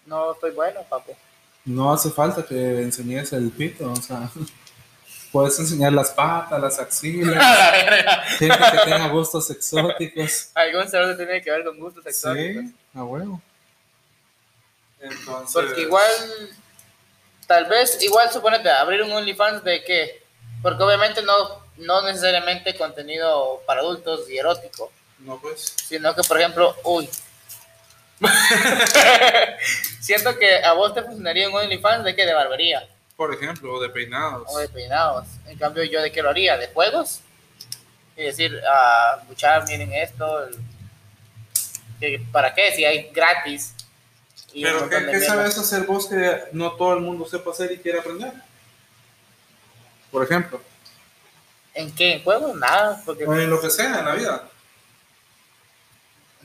No 0.05 0.33
estoy 0.33 0.51
bueno, 0.51 0.81
papu. 0.89 1.15
No 1.65 1.93
hace 1.93 2.09
falta 2.09 2.45
que 2.45 2.81
enseñes 2.81 3.31
el 3.33 3.49
pito, 3.51 3.91
o 3.91 3.95
sea, 3.95 4.29
puedes 5.31 5.57
enseñar 5.59 5.93
las 5.93 6.11
patas, 6.11 6.59
las 6.61 6.77
axilas, 6.79 7.35
A 7.41 7.55
la 7.57 7.71
verga. 7.71 8.21
gente 8.37 8.57
que 8.71 8.77
tenga 8.91 9.07
gustos 9.09 9.49
exóticos. 9.49 10.49
Algún 10.55 10.87
cerdo 10.89 11.15
tiene 11.15 11.41
que 11.41 11.49
ver 11.51 11.63
con 11.63 11.79
gustos 11.79 12.03
sexuales. 12.03 12.65
Sí, 12.69 12.75
a 12.93 13.03
huevo. 13.03 13.41
Entonces, 14.99 15.53
Porque 15.53 15.81
igual, 15.81 16.11
tal 17.47 17.65
vez, 17.65 18.01
igual 18.01 18.31
suponete, 18.31 18.69
abrir 18.69 19.01
un 19.03 19.11
OnlyFans 19.11 19.63
de 19.63 19.83
qué? 19.83 20.23
Porque 20.61 20.81
obviamente 20.83 21.21
no, 21.23 21.61
no 21.77 22.01
necesariamente 22.03 22.75
contenido 22.77 23.61
para 23.65 23.81
adultos 23.81 24.29
y 24.29 24.37
erótico, 24.37 24.91
No, 25.19 25.39
pues. 25.41 25.75
sino 25.87 26.15
que, 26.15 26.23
por 26.23 26.39
ejemplo, 26.39 26.75
uy. 26.85 27.09
Siento 29.99 30.37
que 30.37 30.63
a 30.63 30.73
vos 30.73 30.93
te 30.93 31.01
funcionaría 31.03 31.49
un 31.49 31.55
OnlyFans 31.55 32.03
de 32.03 32.15
qué? 32.15 32.25
De 32.25 32.33
barbería 32.33 32.87
Por 33.15 33.33
ejemplo, 33.33 33.79
de 33.79 33.89
peinados. 33.89 34.43
o 34.47 34.57
de 34.59 34.69
peinados. 34.69 35.27
En 35.47 35.57
cambio, 35.57 35.83
yo 35.83 36.01
de 36.01 36.11
qué 36.11 36.21
lo 36.21 36.29
haría? 36.29 36.57
¿De 36.57 36.67
juegos? 36.67 37.21
Y 38.15 38.23
decir, 38.23 38.61
ah, 38.69 39.17
escuchar, 39.21 39.65
miren 39.67 39.91
esto. 39.93 40.47
que- 41.99 42.21
¿Para 42.31 42.53
qué? 42.53 42.71
Si 42.75 42.83
hay 42.85 43.09
gratis. 43.13 43.73
y 44.53 44.61
Pero 44.63 44.87
¿qué, 44.89 45.05
qué 45.11 45.19
sabes 45.21 45.57
hacer 45.57 45.83
vos 45.83 46.07
que 46.07 46.43
no 46.51 46.73
todo 46.73 46.93
el 46.93 46.99
mundo 46.99 47.25
sepa 47.27 47.51
hacer 47.51 47.71
y 47.71 47.77
quiere 47.77 47.99
aprender? 47.99 48.33
Por 50.11 50.23
ejemplo, 50.23 50.61
¿En 51.75 51.91
qué? 51.95 52.13
¿En 52.13 52.23
juegos? 52.23 52.55
Nada, 52.55 53.01
porque 53.03 53.25
o 53.25 53.33
en 53.35 53.49
lo 53.49 53.59
que 53.59 53.71
sea 53.71 53.97
en 53.99 54.05
la 54.05 54.13
vida. 54.13 54.47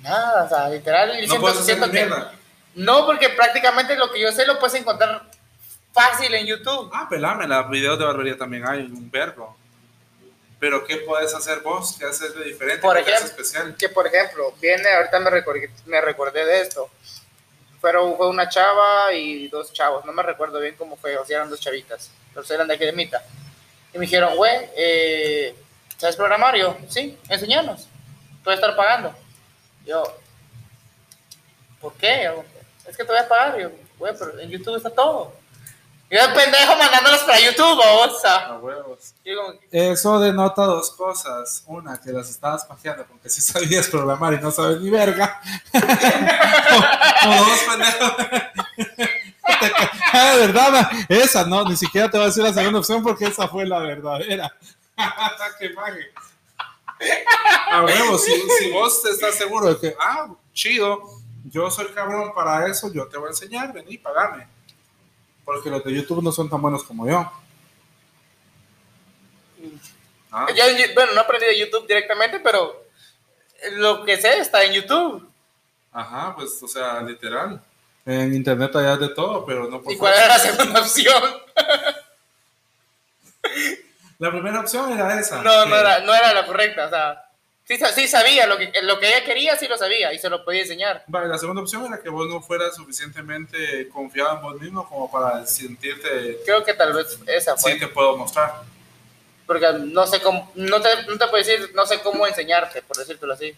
Nada, 0.00 0.44
o 0.44 0.48
sea, 0.48 0.68
literal, 0.68 1.08
yo 1.08 1.14
No 1.14 1.18
siento, 1.20 1.40
puedes 1.40 1.58
hacer 1.58 1.90
que 1.90 2.08
no, 2.78 3.06
porque 3.06 3.30
prácticamente 3.30 3.96
lo 3.96 4.12
que 4.12 4.20
yo 4.20 4.30
sé 4.30 4.46
lo 4.46 4.58
puedes 4.60 4.80
encontrar 4.80 5.22
fácil 5.92 6.32
en 6.34 6.46
YouTube. 6.46 6.90
Ah, 6.94 7.08
pelámela, 7.10 7.62
videos 7.64 7.98
de 7.98 8.04
barbería 8.04 8.38
también 8.38 8.64
hay, 8.66 8.82
un 8.82 9.10
verbo. 9.10 9.56
Pero 10.60 10.84
¿qué 10.84 10.98
puedes 10.98 11.34
hacer 11.34 11.60
vos? 11.60 11.96
¿Qué 11.98 12.04
haces 12.04 12.34
de 12.36 12.44
diferente? 12.44 12.80
Por 12.80 12.96
¿Qué 12.96 13.02
te 13.02 13.14
hace 13.14 13.24
ejemplo, 13.24 13.42
especial? 13.42 13.76
que 13.76 13.88
por 13.88 14.06
ejemplo, 14.06 14.54
viene, 14.60 14.88
ahorita 14.92 15.18
me 15.18 15.30
recordé, 15.30 15.70
me 15.86 16.00
recordé 16.00 16.44
de 16.44 16.60
esto. 16.60 16.88
Fueron, 17.80 18.16
fue 18.16 18.28
una 18.28 18.48
chava 18.48 19.12
y 19.12 19.48
dos 19.48 19.72
chavos, 19.72 20.04
no 20.04 20.12
me 20.12 20.22
recuerdo 20.22 20.60
bien 20.60 20.74
cómo 20.76 20.96
fue, 20.96 21.16
o 21.16 21.24
sea, 21.24 21.38
eran 21.38 21.50
dos 21.50 21.60
chavitas, 21.60 22.10
pero 22.34 22.44
eran 22.48 22.66
de 22.68 22.74
aquí 22.74 22.84
de 22.84 22.92
Mita. 22.92 23.24
Y 23.92 23.98
me 23.98 24.04
dijeron, 24.04 24.36
güey, 24.36 24.68
eh, 24.76 25.54
¿sabes 25.96 26.14
programar? 26.16 26.56
Yo, 26.56 26.76
sí, 26.88 27.18
enseñanos, 27.28 27.88
a 28.44 28.54
estar 28.54 28.74
pagando. 28.76 29.14
Yo, 29.88 30.02
¿por 31.80 31.94
qué? 31.94 32.24
Yo, 32.24 32.44
es 32.86 32.94
que 32.94 33.04
te 33.04 33.10
voy 33.10 33.18
a 33.18 33.26
pagar. 33.26 33.58
Yo, 33.58 33.70
güey, 33.98 34.12
pero 34.18 34.38
en 34.38 34.50
YouTube 34.50 34.76
está 34.76 34.90
todo. 34.90 35.32
Yo, 36.10 36.20
el 36.20 36.34
pendejo, 36.34 36.76
mandándolos 36.76 37.22
para 37.22 37.40
YouTube, 37.40 37.80
o 37.82 38.20
sea. 38.20 38.36
A 38.48 38.58
huevos. 38.58 39.14
Y 39.24 39.30
yo 39.30 39.40
como, 39.40 39.58
Eso 39.70 40.20
denota 40.20 40.66
dos 40.66 40.90
cosas. 40.90 41.62
Una, 41.66 41.98
que 41.98 42.12
las 42.12 42.28
estabas 42.28 42.66
pajeando 42.66 43.06
porque 43.06 43.30
sí 43.30 43.40
sabías 43.40 43.88
programar 43.88 44.34
y 44.34 44.40
no 44.40 44.50
sabes 44.50 44.78
ni 44.82 44.90
verga. 44.90 45.40
Como 45.72 47.36
dos 47.36 47.60
pendejos. 47.66 48.12
Ah, 50.12 50.32
de 50.32 50.46
verdad, 50.46 50.90
esa 51.08 51.44
no, 51.44 51.64
ni 51.64 51.76
siquiera 51.76 52.10
te 52.10 52.18
voy 52.18 52.24
a 52.24 52.28
decir 52.28 52.44
la 52.44 52.52
segunda 52.52 52.78
opción 52.78 53.02
porque 53.02 53.24
esa 53.24 53.48
fue 53.48 53.66
la 53.66 53.78
verdadera. 53.78 54.54
¡Qué 55.58 55.70
magia! 55.70 56.06
A 57.70 57.84
huevos, 57.84 58.24
si, 58.24 58.32
si 58.58 58.70
vos 58.70 59.02
te 59.02 59.10
estás 59.10 59.34
seguro 59.34 59.74
de 59.74 59.78
que, 59.78 59.96
ah, 60.00 60.28
chido, 60.52 61.02
yo 61.44 61.70
soy 61.70 61.86
cabrón 61.88 62.32
para 62.34 62.66
eso, 62.66 62.92
yo 62.92 63.06
te 63.06 63.18
voy 63.18 63.26
a 63.26 63.30
enseñar, 63.30 63.72
vení, 63.72 63.98
pagame. 63.98 64.46
Porque 65.44 65.70
los 65.70 65.84
de 65.84 65.94
YouTube 65.94 66.22
no 66.22 66.32
son 66.32 66.48
tan 66.48 66.60
buenos 66.60 66.82
como 66.84 67.06
yo. 67.06 67.30
Ah, 70.30 70.46
Yo, 70.54 70.64
bueno, 70.94 71.12
no 71.14 71.20
aprendí 71.20 71.46
de 71.46 71.58
YouTube 71.58 71.86
directamente, 71.86 72.40
pero 72.40 72.84
lo 73.72 74.04
que 74.04 74.20
sé 74.20 74.38
está 74.38 74.62
en 74.64 74.74
YouTube. 74.74 75.26
Ajá, 75.92 76.34
pues, 76.36 76.62
o 76.62 76.68
sea, 76.68 77.00
literal. 77.00 77.62
En 78.04 78.34
internet 78.34 78.74
hay 78.76 78.98
de 78.98 79.08
todo, 79.10 79.44
pero 79.44 79.68
no 79.68 79.82
por 79.82 79.92
¿Y 79.92 79.96
cuál 79.96 80.14
era 80.14 80.28
la 80.28 80.38
segunda 80.38 80.80
opción? 80.80 81.22
La 84.18 84.30
primera 84.30 84.60
opción 84.60 84.92
era 84.92 85.18
esa. 85.18 85.42
No, 85.42 85.64
que- 85.64 85.70
no 85.70 85.76
era, 85.76 86.00
no 86.00 86.14
era 86.14 86.32
la 86.32 86.46
correcta. 86.46 86.86
O 86.86 86.90
sea, 86.90 87.24
sí, 87.64 87.78
sí 87.94 88.08
sabía 88.08 88.46
lo 88.46 88.56
que, 88.58 88.72
lo 88.82 88.98
que 88.98 89.08
ella 89.08 89.24
quería, 89.24 89.56
sí 89.56 89.68
lo 89.68 89.76
sabía 89.78 90.12
y 90.12 90.18
se 90.18 90.28
lo 90.28 90.44
podía 90.44 90.62
enseñar. 90.62 91.04
Vale, 91.06 91.28
la 91.28 91.38
segunda 91.38 91.62
opción 91.62 91.86
era 91.86 92.02
que 92.02 92.08
vos 92.08 92.26
no 92.28 92.40
fueras 92.40 92.74
suficientemente 92.74 93.88
confiado 93.90 94.32
en 94.36 94.42
vos 94.42 94.60
mismo 94.60 94.88
como 94.88 95.10
para 95.10 95.46
sentirte, 95.46 96.38
Creo 96.44 96.64
que 96.64 96.74
tal 96.74 96.92
vez 96.94 97.18
esa 97.26 97.56
fue. 97.56 97.72
sí, 97.74 97.78
te 97.78 97.88
puedo 97.88 98.16
mostrar. 98.16 98.54
Porque 99.46 99.66
no 99.72 100.06
sé 100.06 100.20
cómo, 100.20 100.50
no 100.56 100.80
te, 100.82 100.88
no 101.06 101.16
te 101.16 101.26
puedo 101.28 101.36
decir, 101.44 101.70
no 101.74 101.86
sé 101.86 102.00
cómo 102.00 102.26
enseñarte, 102.26 102.82
por 102.82 102.96
decírtelo 102.98 103.32
así. 103.32 103.56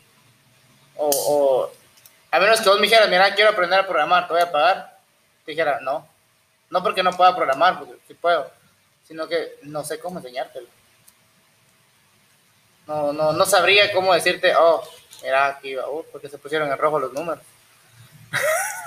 O, 0.97 1.09
o 1.09 1.73
a 2.31 2.39
menos 2.39 2.61
que 2.61 2.69
vos 2.69 2.79
me 2.79 2.87
dijeras, 2.87 3.09
mira, 3.09 3.35
quiero 3.35 3.51
aprender 3.51 3.81
a 3.81 3.87
programar, 3.87 4.27
te 4.29 4.35
voy 4.35 4.43
a 4.43 4.53
pagar. 4.53 4.99
Te 5.45 5.53
dijera, 5.53 5.81
no. 5.81 6.07
No 6.69 6.83
porque 6.83 7.03
no 7.03 7.11
pueda 7.13 7.35
programar, 7.35 7.79
porque 7.81 7.95
sí 8.07 8.15
puedo, 8.15 8.49
sino 9.11 9.27
que 9.27 9.59
no 9.63 9.83
sé 9.83 9.99
cómo 9.99 10.21
enseñártelo. 10.21 10.69
No, 12.87 13.13
no, 13.13 13.33
no 13.33 13.45
sabría 13.45 13.93
cómo 13.93 14.15
decirte, 14.15 14.55
oh, 14.57 14.85
mira, 15.21 15.49
aquí 15.49 15.77
uh, 15.77 16.05
porque 16.13 16.29
se 16.29 16.39
pusieron 16.39 16.71
en 16.71 16.79
rojo 16.79 16.99
los 17.01 17.13
números. 17.13 17.45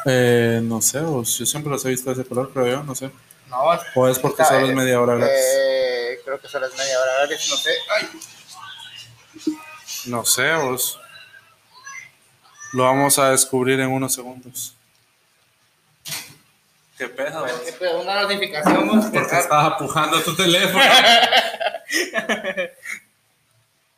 Eh, 0.06 0.60
no 0.62 0.82
sé, 0.82 1.00
vos, 1.00 1.40
yo 1.40 1.46
siempre 1.46 1.72
los 1.72 1.86
he 1.86 1.90
visto 1.90 2.14
de 2.14 2.20
ese 2.20 2.28
color, 2.28 2.52
creo 2.52 2.68
yo, 2.68 2.84
no 2.84 2.94
sé. 2.94 3.10
No, 3.48 3.62
O 3.96 4.10
es 4.10 4.20
porque 4.20 4.44
solo 4.44 4.66
es 4.66 4.72
eh, 4.74 4.76
media 4.76 5.00
hora 5.00 5.16
gratis. 5.16 5.38
eh, 5.40 6.20
creo 6.26 6.42
que 6.42 6.50
solo 6.50 6.66
es 6.68 6.78
media 6.78 7.00
hora 7.00 7.12
gratis, 7.20 7.50
no 7.50 7.56
sé. 7.56 7.72
Ay, 7.90 8.10
No 10.08 10.26
sé, 10.26 10.54
vos. 10.56 11.00
Lo 12.74 12.84
vamos 12.84 13.18
a 13.18 13.30
descubrir 13.30 13.80
en 13.80 13.92
unos 13.92 14.14
segundos. 14.14 14.76
¿Qué 17.04 17.10
pedo? 17.10 17.42
vos? 17.42 17.52
qué 17.66 17.72
pedo, 17.74 18.02
una 18.02 18.22
notificación. 18.22 19.12
Porque 19.12 19.38
estaba 19.38 19.78
pujando 19.78 20.22
tu 20.22 20.34
teléfono. 20.36 20.82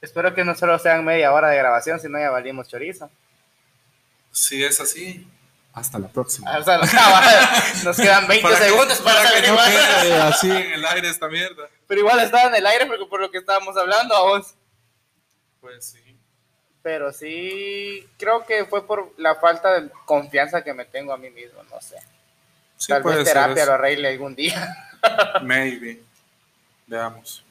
Espero 0.02 0.34
que 0.34 0.44
no 0.44 0.56
solo 0.56 0.80
sean 0.80 1.06
media 1.06 1.32
hora 1.32 1.50
de 1.50 1.58
grabación, 1.58 2.00
sino 2.00 2.20
ya 2.20 2.32
valimos 2.32 2.68
chorizo. 2.68 3.10
Si 4.32 4.63
es 4.63 4.80
así. 4.82 5.28
Hasta 5.74 6.00
la 6.00 6.08
próxima. 6.08 6.52
Ah, 6.68 7.63
nos, 7.84 7.98
quedan 7.98 8.28
20 8.28 8.41
Para 8.41 8.58
que- 8.58 8.63
segundos 8.63 8.98
para, 9.02 9.22
para 9.24 9.41
que 9.41 9.48
no. 9.48 9.56
Eh, 9.56 10.22
así, 10.24 10.50
en 10.50 10.74
el 10.74 10.86
aire 10.86 11.10
esta 11.10 11.28
mierda. 11.28 11.68
Pero 11.88 12.00
igual 12.02 12.20
estaba 12.22 12.48
en 12.50 12.56
el 12.56 12.65
aire 12.65 12.88
porque 12.88 13.06
por 13.06 13.20
lo 13.20 13.30
que 13.30 13.38
estábamos 13.38 13.78
hablando 13.78 14.15
a 14.15 14.22
vos. 14.22 14.56
Pues 15.62 15.86
sí. 15.86 16.18
Pero 16.82 17.12
sí, 17.12 18.08
creo 18.18 18.46
que 18.48 18.65
fue 18.65 18.88
por 18.88 19.13
la 19.18 19.36
falta 19.36 19.80
de 19.80 19.91
confianza 20.06 20.63
que 20.63 20.74
me 20.74 20.86
tengo 20.86 21.13
a 21.13 21.18
mí 21.18 21.30
mismo, 21.30 21.62
no 21.63 21.80
sé. 21.82 21.98
Sí 22.86 22.93
Tal 22.93 23.02
vez 23.02 23.24
terapia 23.24 23.63
eso. 23.63 23.65
lo 23.65 23.74
arregle 23.74 24.10
algún 24.10 24.36
día. 24.36 24.78
Maybe. 25.41 26.04
Veamos. 26.86 27.43